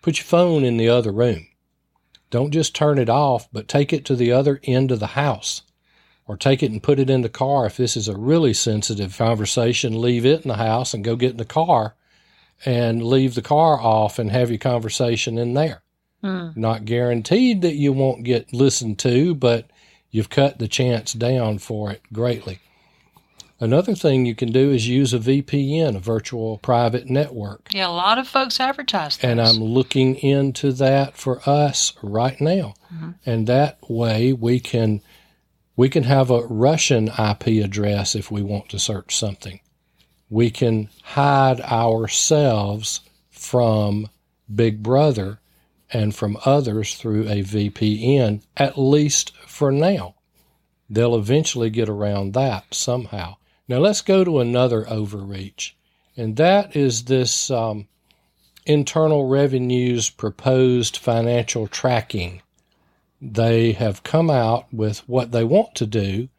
[0.03, 1.47] put your phone in the other room.
[2.29, 5.63] Don't just turn it off, but take it to the other end of the house
[6.27, 7.65] or take it and put it in the car.
[7.65, 11.31] If this is a really sensitive conversation, leave it in the house and go get
[11.31, 11.95] in the car
[12.65, 15.81] and leave the car off and have your conversation in there.
[16.21, 16.49] Hmm.
[16.55, 19.69] Not guaranteed that you won't get listened to, but
[20.09, 22.59] you've cut the chance down for it greatly.
[23.59, 27.69] Another thing you can do is use a VPN, a virtual private network.
[27.73, 29.31] Yeah, a lot of folks advertise those.
[29.31, 32.75] And I'm looking into that for us right now.
[33.25, 35.01] And that way we can
[35.77, 39.61] we can have a Russian IP address if we want to search something.
[40.27, 44.09] We can hide ourselves from
[44.53, 45.39] Big Brother
[45.93, 50.15] and from others through a VPN, at least for now.
[50.89, 53.37] They'll eventually get around that somehow.
[53.67, 55.77] Now let's go to another overreach,
[56.15, 57.87] and that is this um,
[58.65, 62.41] Internal Revenue's proposed financial tracking.
[63.21, 66.29] They have come out with what they want to do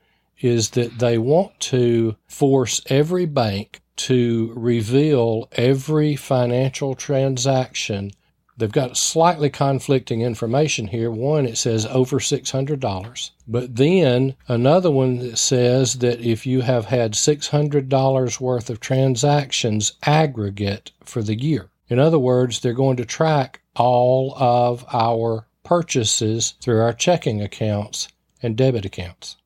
[0.40, 8.12] is that they want to force every bank to reveal every financial transaction
[8.58, 11.12] They've got slightly conflicting information here.
[11.12, 13.30] One, it says over $600.
[13.46, 19.92] But then another one that says that if you have had $600 worth of transactions
[20.02, 21.70] aggregate for the year.
[21.88, 28.08] In other words, they're going to track all of our purchases through our checking accounts
[28.42, 29.36] and debit accounts.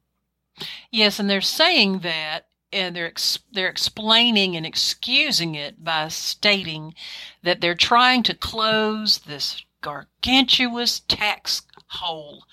[0.93, 6.95] Yes, and they're saying that and they're ex- they're explaining and excusing it by stating
[7.43, 12.45] that they're trying to close this gargantuous tax hole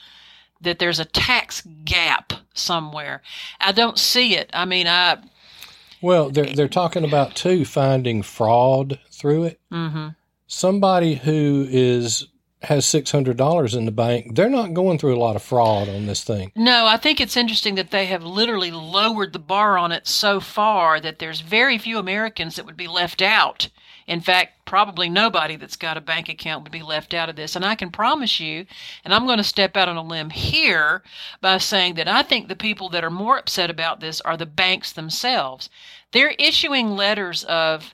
[0.59, 3.21] that there's a tax gap somewhere
[3.61, 5.15] i don't see it i mean i
[6.01, 10.09] well they're they're talking about too finding fraud through it mm-hmm.
[10.47, 12.27] somebody who is
[12.63, 16.23] has $600 in the bank, they're not going through a lot of fraud on this
[16.23, 16.51] thing.
[16.55, 20.41] No, I think it's interesting that they have literally lowered the bar on it so
[20.41, 23.69] far that there's very few Americans that would be left out.
[24.07, 27.55] In fact, probably nobody that's got a bank account would be left out of this.
[27.55, 28.65] And I can promise you,
[29.05, 31.03] and I'm going to step out on a limb here
[31.39, 34.45] by saying that I think the people that are more upset about this are the
[34.45, 35.69] banks themselves.
[36.11, 37.93] They're issuing letters of,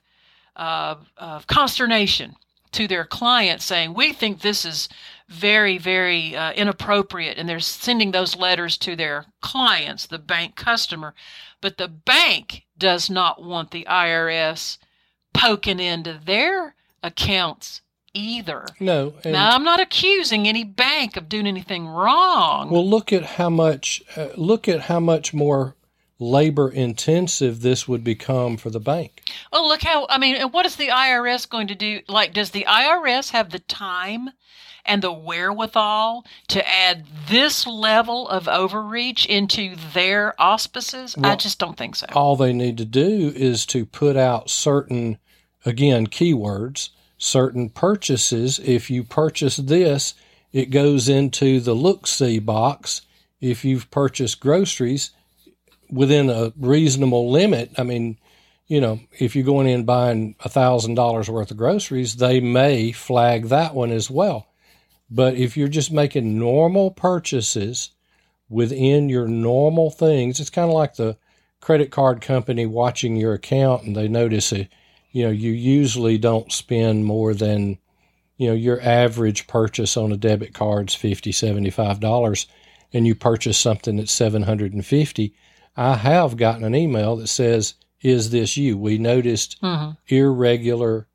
[0.55, 2.35] uh, of consternation
[2.75, 4.89] to their clients saying, We think this is
[5.27, 7.37] very, very uh, inappropriate.
[7.37, 11.13] And they're sending those letters to their clients, the bank customer.
[11.61, 14.77] But the bank does not want the IRS
[15.33, 17.81] poking into their accounts
[18.13, 18.65] either.
[18.79, 19.13] No.
[19.25, 22.69] Now, I'm not accusing any bank of doing anything wrong.
[22.69, 25.75] Well, look at how much, uh, look at how much more
[26.19, 29.21] labor intensive this would become for the bank.
[29.51, 32.01] Oh, look how, I mean, what is the IRS going to do?
[32.07, 34.29] Like, does the IRS have the time
[34.85, 41.17] and the wherewithal to add this level of overreach into their auspices?
[41.17, 42.05] Well, I just don't think so.
[42.13, 45.17] All they need to do is to put out certain,
[45.65, 48.59] again, keywords, certain purchases.
[48.59, 50.13] If you purchase this,
[50.53, 53.01] it goes into the look see box.
[53.41, 55.11] If you've purchased groceries,
[55.89, 57.71] within a reasonable limit.
[57.77, 58.17] I mean,
[58.67, 62.91] you know, if you're going in buying a thousand dollars worth of groceries, they may
[62.91, 64.47] flag that one as well.
[65.09, 67.91] But if you're just making normal purchases
[68.49, 71.17] within your normal things, it's kind of like the
[71.61, 74.69] credit card company watching your account and they notice it.
[75.11, 77.77] You know, you usually don't spend more than,
[78.37, 82.47] you know, your average purchase on a debit card's 50 $75
[82.93, 85.35] and you purchase something that's 750
[85.77, 88.77] I have gotten an email that says, Is this you?
[88.77, 89.91] We noticed mm-hmm.
[90.07, 91.07] irregular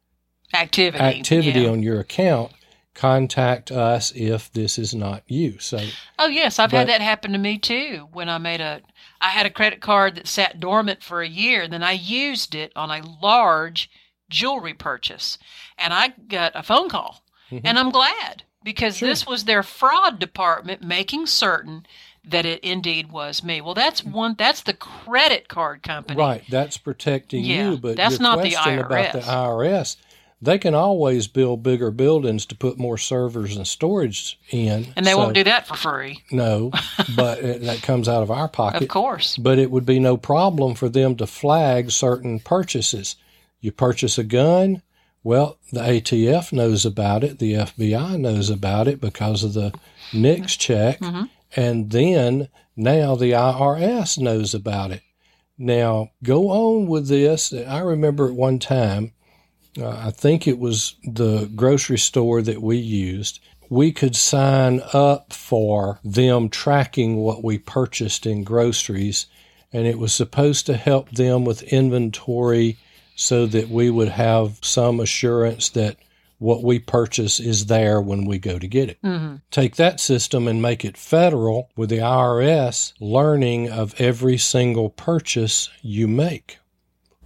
[0.54, 1.70] activity, activity yeah.
[1.70, 2.52] on your account.
[2.92, 5.58] Contact us if this is not you.
[5.58, 5.78] So,
[6.18, 8.08] oh yes, I've but, had that happen to me too.
[8.12, 8.82] When I made a,
[9.20, 11.68] I had a credit card that sat dormant for a year.
[11.68, 13.90] Then I used it on a large
[14.28, 15.38] jewelry purchase,
[15.78, 17.64] and I got a phone call, mm-hmm.
[17.64, 19.08] and I'm glad because sure.
[19.08, 21.86] this was their fraud department making certain
[22.30, 23.60] that it indeed was me.
[23.60, 24.34] Well, that's one.
[24.36, 26.42] That's the credit card company, right?
[26.48, 28.86] That's protecting yeah, you, but that's your not question the IRS.
[28.86, 29.96] about the IRS.
[30.42, 35.10] They can always build bigger buildings to put more servers and storage in, and they
[35.10, 36.22] so, won't do that for free.
[36.30, 36.70] No,
[37.16, 39.36] but it, that comes out of our pocket, of course.
[39.36, 43.16] But it would be no problem for them to flag certain purchases.
[43.60, 44.80] You purchase a gun,
[45.22, 49.72] well, the ATF knows about it, the FBI knows about it because of the
[50.14, 51.00] NICS check.
[51.00, 51.24] Mm-hmm.
[51.56, 55.02] And then now the IRS knows about it.
[55.58, 57.52] Now, go on with this.
[57.52, 59.12] I remember at one time,
[59.78, 65.32] uh, I think it was the grocery store that we used, we could sign up
[65.32, 69.26] for them tracking what we purchased in groceries,
[69.72, 72.78] and it was supposed to help them with inventory
[73.14, 75.96] so that we would have some assurance that
[76.40, 78.98] what we purchase is there when we go to get it.
[79.04, 79.36] Mm-hmm.
[79.50, 85.68] Take that system and make it federal with the IRS learning of every single purchase
[85.82, 86.58] you make.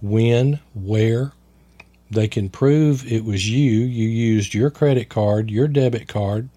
[0.01, 1.31] When, where,
[2.11, 3.79] they can prove it was you.
[3.79, 6.49] You used your credit card, your debit card.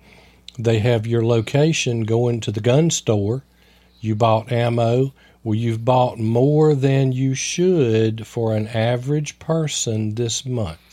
[0.59, 3.45] They have your location going to the gun store.
[4.01, 5.15] You bought ammo.
[5.45, 10.88] Well, you've bought more than you should for an average person this month.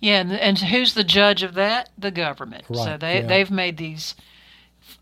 [0.00, 1.90] Yeah, and, and who's the judge of that?
[1.98, 2.64] The government.
[2.72, 3.26] so they yeah.
[3.26, 4.14] they've made these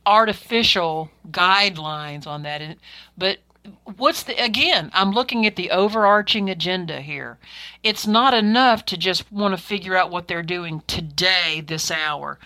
[0.04, 2.60] artificial guidelines on that.
[2.62, 2.76] And-
[3.16, 3.38] But
[3.96, 4.90] what's the again?
[4.94, 7.38] I'm looking at the overarching agenda here.
[7.82, 12.38] It's not enough to just want to figure out what they're doing today, this hour.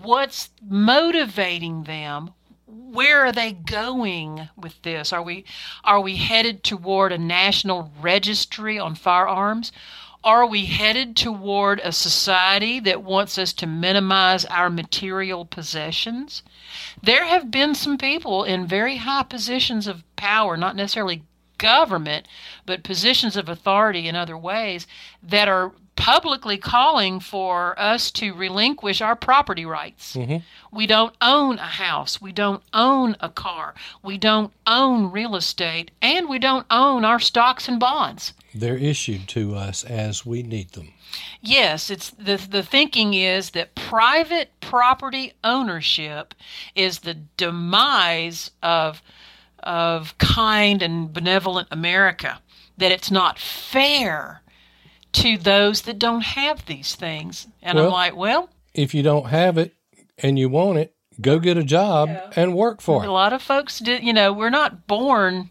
[0.00, 2.30] What's motivating them?
[2.66, 5.12] Where are they going with this?
[5.12, 5.44] Are we
[5.84, 9.72] are we headed toward a national registry on firearms?
[10.22, 16.42] Are we headed toward a society that wants us to minimize our material possessions?
[17.02, 21.22] There have been some people in very high positions of power, not necessarily
[21.56, 22.28] government,
[22.66, 24.86] but positions of authority in other ways,
[25.22, 30.16] that are publicly calling for us to relinquish our property rights.
[30.16, 30.38] Mm-hmm.
[30.74, 32.20] We don't own a house.
[32.20, 33.74] We don't own a car.
[34.02, 35.90] We don't own real estate.
[36.00, 38.32] And we don't own our stocks and bonds.
[38.54, 40.92] They're issued to us as we need them.
[41.40, 46.34] Yes, it's the the thinking is that private property ownership
[46.74, 49.02] is the demise of
[49.62, 52.40] of kind and benevolent America.
[52.78, 54.42] That it's not fair
[55.12, 57.46] to those that don't have these things.
[57.62, 59.74] And I'm like, well, If you don't have it
[60.18, 63.08] and you want it, go get a job and work for a it.
[63.08, 64.02] A lot of folks did.
[64.02, 65.50] You know, we're not born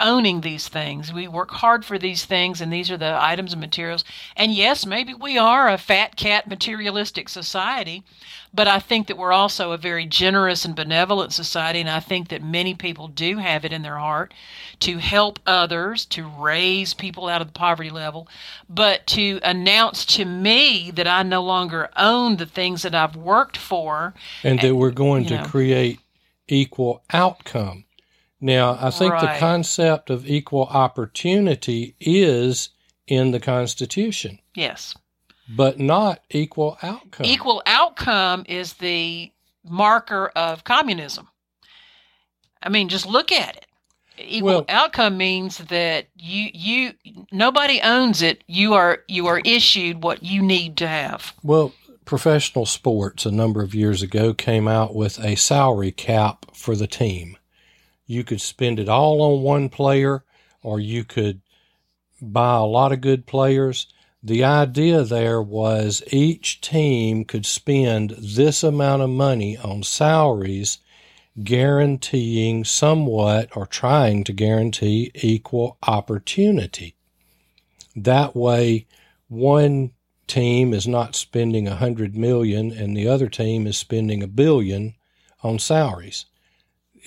[0.00, 1.12] owning these things.
[1.12, 4.04] We work hard for these things, and these are the items and materials.
[4.36, 8.02] And yes, maybe we are a fat cat materialistic society,
[8.52, 12.28] but I think that we're also a very generous and benevolent society, and I think
[12.28, 14.34] that many people do have it in their heart
[14.80, 18.26] to help others, to raise people out of the poverty level,
[18.68, 23.56] but to announce to me that I no longer own the things that I've worked
[23.56, 24.14] for.
[24.42, 25.44] and that we're going to know.
[25.44, 26.00] create
[26.48, 27.84] equal outcome.
[28.40, 32.70] Now, I think the concept of equal opportunity is
[33.06, 34.94] in the Constitution, Yes.
[35.48, 37.26] but not equal outcome.
[37.26, 39.30] Equal outcome is the
[39.64, 41.28] marker of communism.
[42.62, 43.66] I mean, just look at it.
[44.18, 46.94] Equal Well- outcome means that you you
[47.32, 48.44] nobody owns it.
[48.46, 51.32] You are you are issued what you need to have.
[51.42, 51.72] Well,
[52.04, 56.86] professional sports a number of years ago came out with a salary cap for the
[56.86, 57.38] team.
[58.10, 60.24] You could spend it all on one player,
[60.64, 61.42] or you could
[62.20, 63.86] buy a lot of good players.
[64.20, 70.78] The idea there was each team could spend this amount of money on salaries,
[71.44, 76.96] guaranteeing somewhat or trying to guarantee equal opportunity.
[77.94, 78.88] That way,
[79.28, 79.92] one
[80.26, 84.96] team is not spending a hundred million and the other team is spending a billion
[85.44, 86.26] on salaries.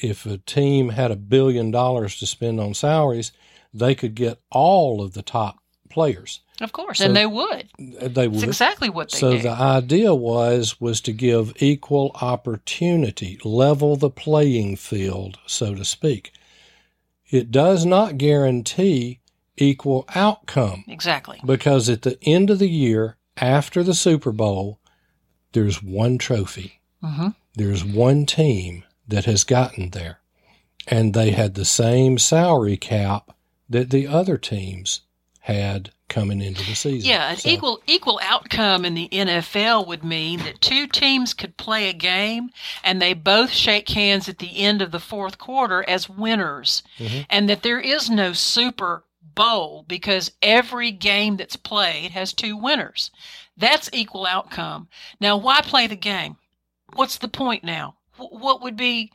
[0.01, 3.31] If a team had a billion dollars to spend on salaries,
[3.73, 5.57] they could get all of the top
[5.89, 6.41] players.
[6.61, 7.69] Of course, So- and they would.
[7.79, 8.43] They would.
[8.43, 9.43] exactly what they So do.
[9.43, 16.31] the idea was was to give equal opportunity, level the playing field, so to speak.
[17.29, 19.19] It does not guarantee
[19.57, 21.39] equal outcome exactly.
[21.45, 24.79] because at the end of the year after the Super Bowl,
[25.53, 26.79] there's one trophy.
[27.01, 30.19] hmm There's one team that has gotten there,
[30.87, 33.35] and they had the same salary cap
[33.69, 35.01] that the other teams
[35.41, 37.09] had coming into the season.
[37.09, 41.57] Yeah, an So- equal equal outcome in the NFL would mean that two teams could
[41.57, 42.49] play a game
[42.83, 47.25] and they both shake hands at the end of the fourth quarter as winners, Mhm.
[47.29, 53.09] and that there is no Super Bowl because every game that's played has two winners.
[53.57, 54.87] That's equal outcome.
[55.19, 56.37] Now, why play the game?
[56.93, 57.95] What's the point now?
[58.17, 59.11] Wh- What would be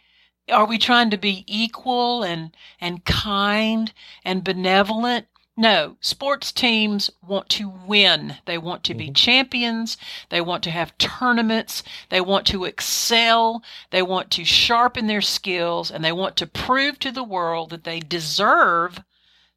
[0.50, 3.92] are we trying to be equal and and kind
[4.24, 5.26] and benevolent?
[5.60, 8.36] No, sports teams want to win.
[8.44, 9.14] They want to be mm-hmm.
[9.14, 9.96] champions.
[10.28, 11.82] They want to have tournaments.
[12.10, 13.64] They want to excel.
[13.90, 17.82] They want to sharpen their skills and they want to prove to the world that
[17.82, 19.02] they deserve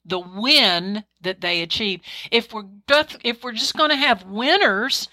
[0.03, 2.01] the win that they achieve.
[2.31, 2.65] If we're
[3.23, 5.07] if we're just going to have winners,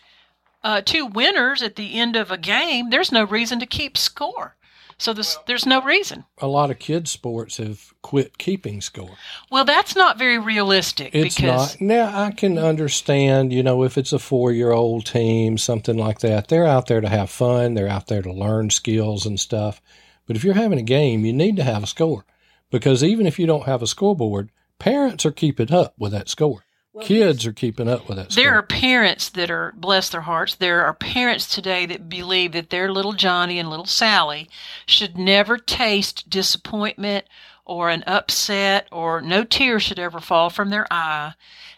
[0.62, 4.56] uh, two winners at the end of a game, there's no reason to keep score.
[5.00, 6.24] So this, there's no reason.
[6.38, 9.14] a lot of kids sports have quit keeping score.
[9.48, 11.80] Well, that's not very realistic It's because not.
[11.80, 16.66] Now I can understand, you know, if it's a four-year-old team, something like that, they're
[16.66, 17.74] out there to have fun.
[17.74, 19.80] They're out there to learn skills and stuff.
[20.26, 22.24] But if you're having a game, you need to have a score
[22.70, 24.50] because even if you don't have a scoreboard,
[24.80, 26.64] parents are keeping up with that score.
[27.02, 28.42] Kids are keeping up with score.
[28.42, 32.70] There are parents that are, bless their hearts, there are parents today that believe that
[32.70, 34.48] their little Johnny and little Sally
[34.86, 37.26] should never taste disappointment
[37.64, 41.34] or an upset or no tear should ever fall from their eye,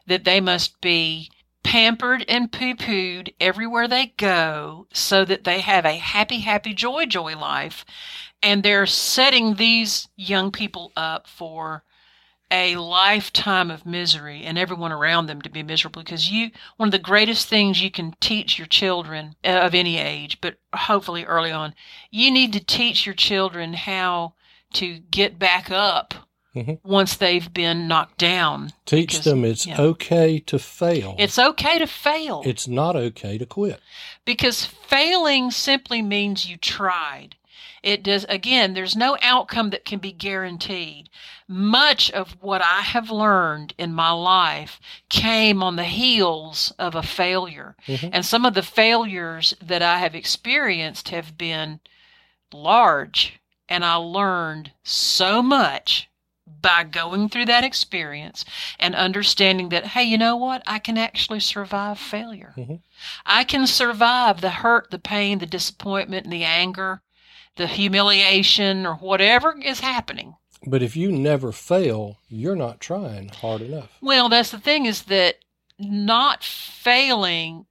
[0.07, 1.31] that they must be
[1.63, 7.05] pampered and poo pooed everywhere they go so that they have a happy, happy, joy,
[7.07, 7.85] joy life.
[8.43, 11.83] And they're setting these young people up for
[12.51, 16.93] a lifetime of misery and everyone around them to be miserable because you one of
[16.93, 21.53] the greatest things you can teach your children uh, of any age but hopefully early
[21.53, 21.75] on
[22.11, 24.35] you need to teach your children how
[24.73, 26.15] to get back up
[26.57, 26.81] Mhm.
[26.83, 29.81] once they've been knocked down Teach because, them it's yeah.
[29.81, 31.15] okay to fail.
[31.17, 33.79] it's okay to fail it's not okay to quit.
[34.25, 37.37] because failing simply means you tried.
[37.83, 41.09] It does, again, there's no outcome that can be guaranteed.
[41.53, 47.03] Much of what I have learned in my life came on the heels of a
[47.03, 47.75] failure.
[47.89, 48.11] Mhm.
[48.13, 51.81] And some of the failures that I have experienced have been
[52.53, 53.41] large.
[53.69, 56.09] And I learned so much
[56.47, 58.45] by going through that experience
[58.79, 60.63] and understanding that, hey, you know what?
[60.69, 62.55] I can actually survive failure.
[62.57, 62.81] Mhm.
[63.27, 67.03] I can survive the hurt, the pain, the disappointment, and the anger,
[67.57, 70.37] the humiliation, or whatever is happening.
[70.67, 73.91] But if you never fail, you're not trying hard enough.
[74.01, 75.37] Well, that's the thing is that
[75.79, 77.67] not failing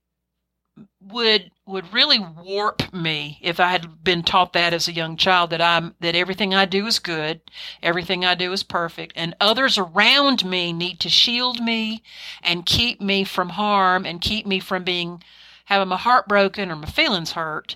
[1.02, 5.50] would would really warp me if I had been taught that as a young child
[5.52, 7.42] that I'm that everything I do is good,
[7.84, 12.02] everything I do is perfect, and others around me need to shield me
[12.42, 15.24] and keep me from harm and keep me from being
[15.66, 17.76] having my heart broken or my feelings hurt.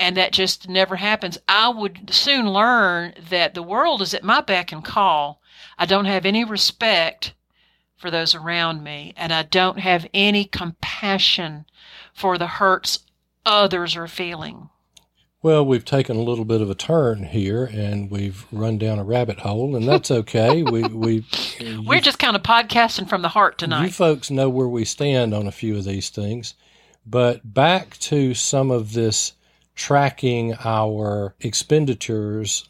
[0.00, 1.36] And that just never happens.
[1.46, 5.42] I would soon learn that the world is at my beck and call.
[5.78, 7.34] I don't have any respect
[7.98, 11.66] for those around me, and I don't have any compassion
[12.14, 13.00] for the hurts
[13.44, 14.70] others are feeling.
[15.42, 19.04] Well, we've taken a little bit of a turn here, and we've run down a
[19.04, 20.62] rabbit hole, and that's okay.
[20.62, 21.24] we we
[21.58, 23.84] you, We're just kind of podcasting from the heart tonight.
[23.84, 26.54] you folks know where we stand on a few of these things,
[27.06, 29.32] but back to some of this
[29.74, 32.68] tracking our expenditures,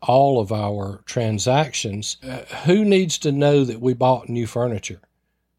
[0.00, 2.16] all of our transactions.
[2.22, 5.00] Uh, who needs to know that we bought new furniture?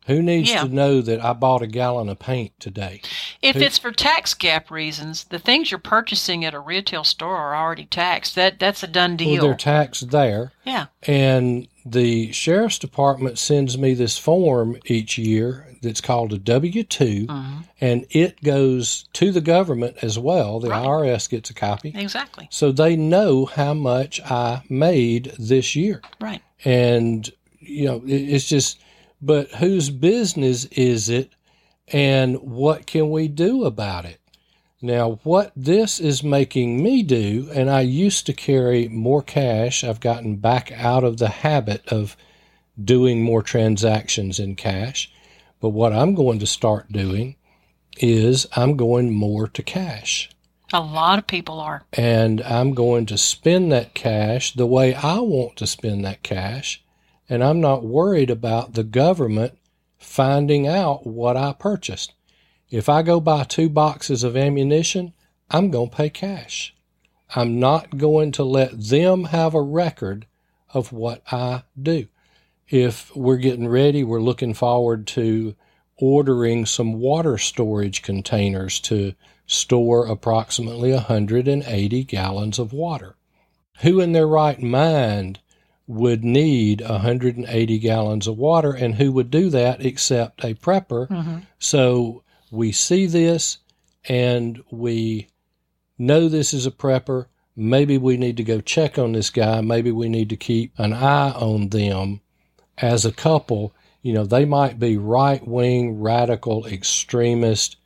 [0.08, 0.64] Who needs Yeah.
[0.64, 3.02] to know that I bought a gallon of paint today?
[3.42, 7.38] If Who- it's for tax gap reasons, the things you're purchasing at a retail store
[7.38, 8.36] are already taxed.
[8.36, 9.42] That that's a done Well, deal.
[9.44, 10.52] they're taxed there.
[10.66, 10.88] yeah.
[11.04, 17.28] And the sheriff's department sends me this form each year that's called a W 2,
[17.28, 17.66] Mhm.
[17.80, 20.60] and it goes to the government as well.
[20.60, 20.84] The Right.
[20.84, 21.94] IRS gets a copy.
[21.96, 22.48] Exactly.
[22.50, 26.02] So they know how much I made this year.
[26.20, 26.42] Right.
[26.66, 27.30] And,
[27.60, 28.80] you know, it- it's just,
[29.22, 31.30] but whose business is it
[31.92, 34.20] and what can we do about it?
[34.82, 40.02] Now, what this is making me do, and I used to carry more cash, I've
[40.02, 42.18] gotten back out of the habit of
[42.84, 45.10] doing more transactions in cash.
[45.64, 47.38] But what I'm going to start doing
[47.96, 50.30] is I'm going more to cash
[50.74, 51.86] A lot of people are.
[51.94, 56.84] and I'm going to spend that cash the way I want to spend that cash.
[57.30, 59.58] And I'm not worried about the government
[59.98, 62.14] finding out what I purchased.
[62.70, 65.14] If I go buy two boxes of ammunition,
[65.50, 66.76] I'm going to pay cash.
[67.38, 70.26] I'm not going to let them have a record
[70.74, 72.08] of what I do.
[72.70, 75.56] If we're getting ready, we're looking forward to
[75.98, 79.14] ordering some water storage containers to
[79.46, 83.16] store approximately 180 gallons of water.
[83.82, 85.40] Who in their right mind
[85.86, 91.08] would need 180 gallons of water and who would do that except a prepper?
[91.08, 93.58] hmm So we see this
[94.08, 95.28] and we
[95.98, 97.28] know this is a prepper.
[97.56, 99.62] Maybe we need to go check on this guy.
[99.62, 102.22] Maybe we need to keep an eye on them
[102.78, 103.74] as a couple.
[104.02, 107.78] You know, they might be right wing, radical, extremist,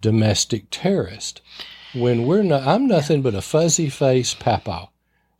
[0.00, 1.40] domestic terrorist.
[1.94, 4.88] When we're not, I'm nothing but a fuzzy faced papa.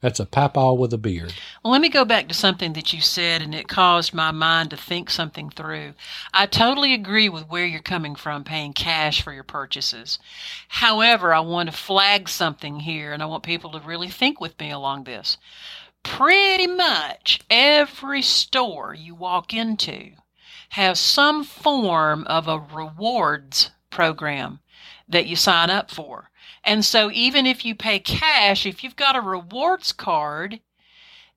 [0.03, 1.32] That's a papa with a beard.
[1.62, 4.70] Well, let me go back to something that you said, and it caused my mind
[4.70, 5.95] to think something through.
[6.34, 10.18] I totally agree with where you're coming from, paying cash for your purchases.
[10.66, 14.59] However, I want to flag something here, and I want people to really think with
[14.59, 15.38] me along this.
[16.03, 20.12] Pretty much every store you walk into
[20.70, 24.61] has some form of a rewards program
[25.09, 26.30] that you sign up for.
[26.64, 30.61] And so even if you pay cash, if you've got a rewards card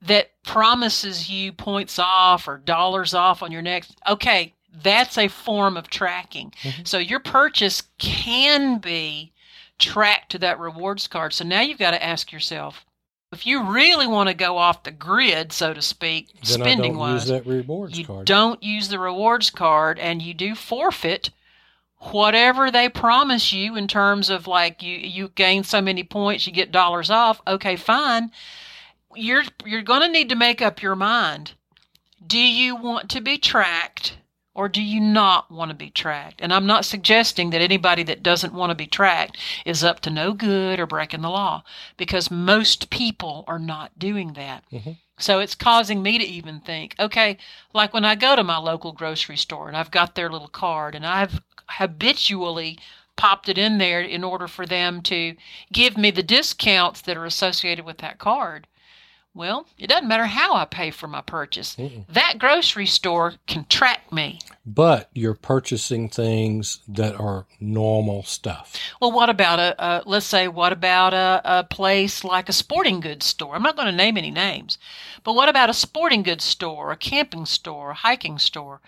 [0.01, 5.78] that promises you points off or dollars off on your next, okay, that's a form
[5.78, 6.53] of tracking.
[6.63, 6.88] Mhm.
[6.88, 9.32] So your purchase can be
[9.80, 11.34] tracked to that rewards card.
[11.34, 12.85] So now you've got to ask yourself,
[13.36, 17.24] if you really want to go off the grid, so to speak, Then spending wise,
[17.24, 18.26] use that rewards you card.
[18.26, 21.30] don't use the rewards card and you do forfeit
[22.12, 26.54] whatever they promise you in terms of like you you gain so many points you
[26.54, 27.42] get dollars off.
[27.46, 28.32] Okay fine.
[29.14, 31.54] You're you're going to need to make up your mind.
[32.26, 34.18] Do you want to be tracked
[34.56, 36.41] or do you not want to be tracked?
[36.41, 40.10] And I'm not suggesting that anybody that doesn't want to be tracked is up to
[40.10, 41.64] no good or breaking the law
[41.97, 44.64] because most people are not doing that.
[44.72, 44.91] Mm-hmm.
[45.18, 47.38] So it's causing me to even think, okay,
[47.74, 50.95] like when I go to my local grocery store and I've got their little card
[50.95, 52.80] and I've habitually
[53.16, 55.36] popped it in there in order for them to
[55.72, 58.68] give me the discounts that are associated with that card.
[59.36, 61.76] Well, it doesn't matter how I pay for my purchase.
[61.76, 62.06] Mm-mm.
[62.08, 64.40] That grocery store can track me.
[64.66, 68.80] But you're purchasing things that are normal stuff.
[69.02, 73.02] Well, what about a, a let's say, what about a, a place like a sporting
[73.02, 73.56] goods store?
[73.56, 74.78] I'm not going to name any names,
[75.26, 78.80] but what about a sporting goods store, a camping store, a hiking store?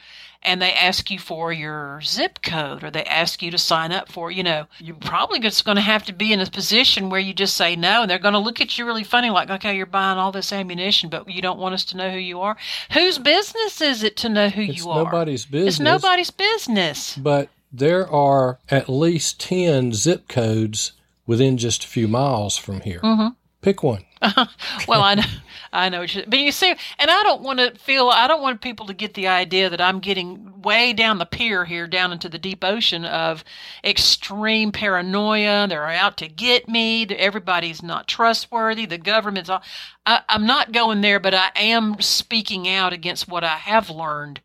[0.48, 4.10] And they ask you for your zip code or they ask you to sign up
[4.10, 7.20] for, you know, you're probably just going to have to be in a position where
[7.20, 9.76] you just say no and they're going to look at you really funny like, okay,
[9.76, 12.56] you're buying all this ammunition, but you don't want us to know who you are.
[12.94, 15.04] Whose business is it to know who it's you are?
[15.04, 15.76] Nobody's business.
[15.76, 17.18] It's nobody's business.
[17.18, 20.94] But there are at least 10 zip codes
[21.26, 23.02] within just a few miles from here.
[23.02, 23.34] Mm-hmm.
[23.62, 24.06] Pick one.
[24.88, 25.24] well, I know,
[25.72, 28.62] I know, you, but you see, and I don't want to feel, I don't want
[28.62, 32.30] people to get the idea that I'm getting way down the pier here, down into
[32.30, 33.44] the deep ocean of
[33.84, 35.68] extreme paranoia.
[35.68, 37.06] They're out to get me.
[37.08, 38.86] Everybody's not trustworthy.
[38.86, 39.50] The government's.
[39.50, 39.62] All,
[40.06, 44.42] I, I'm not going there, but I am speaking out against what I have learned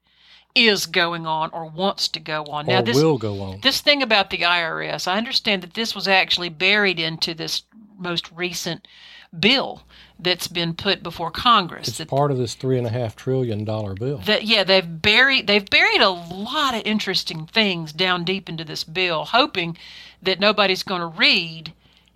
[0.54, 2.66] is going on or wants to go on.
[2.66, 3.60] Now, this will go on.
[3.60, 7.62] This thing about the IRS, I understand that this was actually buried into this
[7.98, 8.86] most recent
[9.38, 9.82] bill
[10.18, 11.88] that's been put before Congress.
[11.88, 14.18] It's that, part of this three and a half trillion dollar bill.
[14.18, 18.84] That yeah, they've buried they've buried a lot of interesting things down deep into this
[18.84, 19.76] bill, hoping
[20.22, 21.72] that nobody's going to read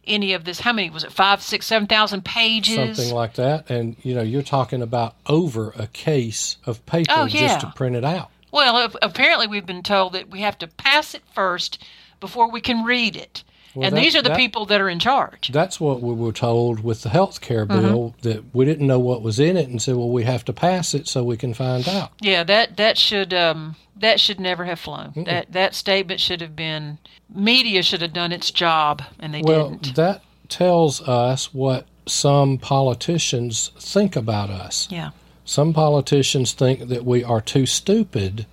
[0.06, 0.60] any of this.
[0.60, 1.12] How many was it?
[1.12, 3.70] Five, six, seven thousand pages, something like that.
[3.70, 7.48] And you know, you're talking about over a case of paper oh, yeah.
[7.48, 8.30] just to print it out.
[8.52, 11.82] Well, apparently we've been told that we have to pass it first
[12.20, 13.42] before we can read it.
[13.76, 15.50] Well, and that, these are the that, people that are in charge.
[15.52, 17.80] That's what we were told with the health care mm-hmm.
[17.80, 18.28] bill mm-hmm.
[18.28, 20.94] that we didn't know what was in it and said, well, we have to pass
[20.94, 22.12] it so we can find out.
[22.20, 25.12] Yeah, that that should um, that should never have flown.
[25.12, 25.26] Mm-mm.
[25.26, 26.98] That that statement should have been
[27.32, 29.96] media should have done its job and they well, didn't.
[29.96, 34.88] that tells us what some politicians think about us.
[34.90, 35.10] Yeah.
[35.44, 38.46] Some politicians think that we are too stupid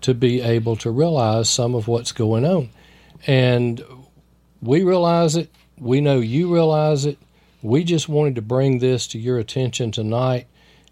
[0.00, 2.70] to be able to realize some of what's going on.
[3.26, 3.82] And
[4.62, 5.50] we realize it.
[5.78, 7.18] We know you realize it.
[7.62, 10.46] We just wanted to bring this to your attention tonight.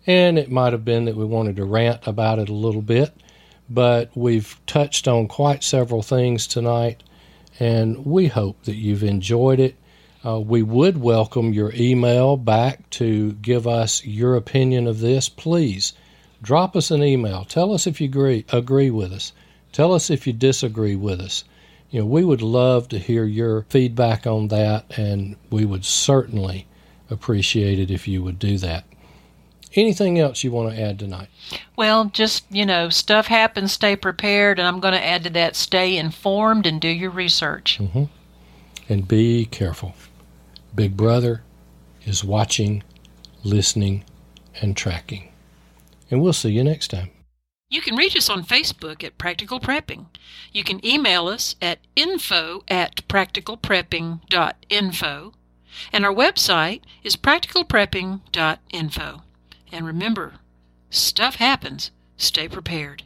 [0.06, 3.14] And it might have been that we wanted to rant about it a little bit,
[3.70, 7.02] but we've touched on quite several things tonight,
[7.58, 9.76] and we hope that you've enjoyed it.
[10.24, 15.30] Uh, we would welcome your email back to give us your opinion of this.
[15.30, 15.94] Please
[16.42, 17.44] drop us an email.
[17.44, 19.32] Tell us if you agree, agree with us.
[19.72, 21.44] Tell us if you disagree with us
[21.94, 26.66] you know, we would love to hear your feedback on that, and we would certainly
[27.08, 28.82] appreciate it if you would do that.
[29.74, 31.28] Anything else you want to add tonight?
[31.76, 35.54] Well, just, you know, stuff happens, stay prepared, and I'm going to add to that
[35.54, 37.78] stay informed and do your research.
[37.80, 38.04] Mm-hmm.
[38.88, 39.94] And be careful.
[40.74, 41.44] Big Brother
[42.04, 42.82] is watching,
[43.44, 44.02] listening,
[44.60, 45.30] and tracking.
[46.10, 47.12] And we'll see you next time.
[47.74, 50.06] You can reach us on Facebook at Practical Prepping.
[50.52, 55.32] You can email us at info at practicalprepping.info.
[55.92, 59.22] And our website is practicalprepping.info.
[59.72, 60.34] And remember,
[60.88, 61.90] stuff happens.
[62.16, 63.02] Stay prepared.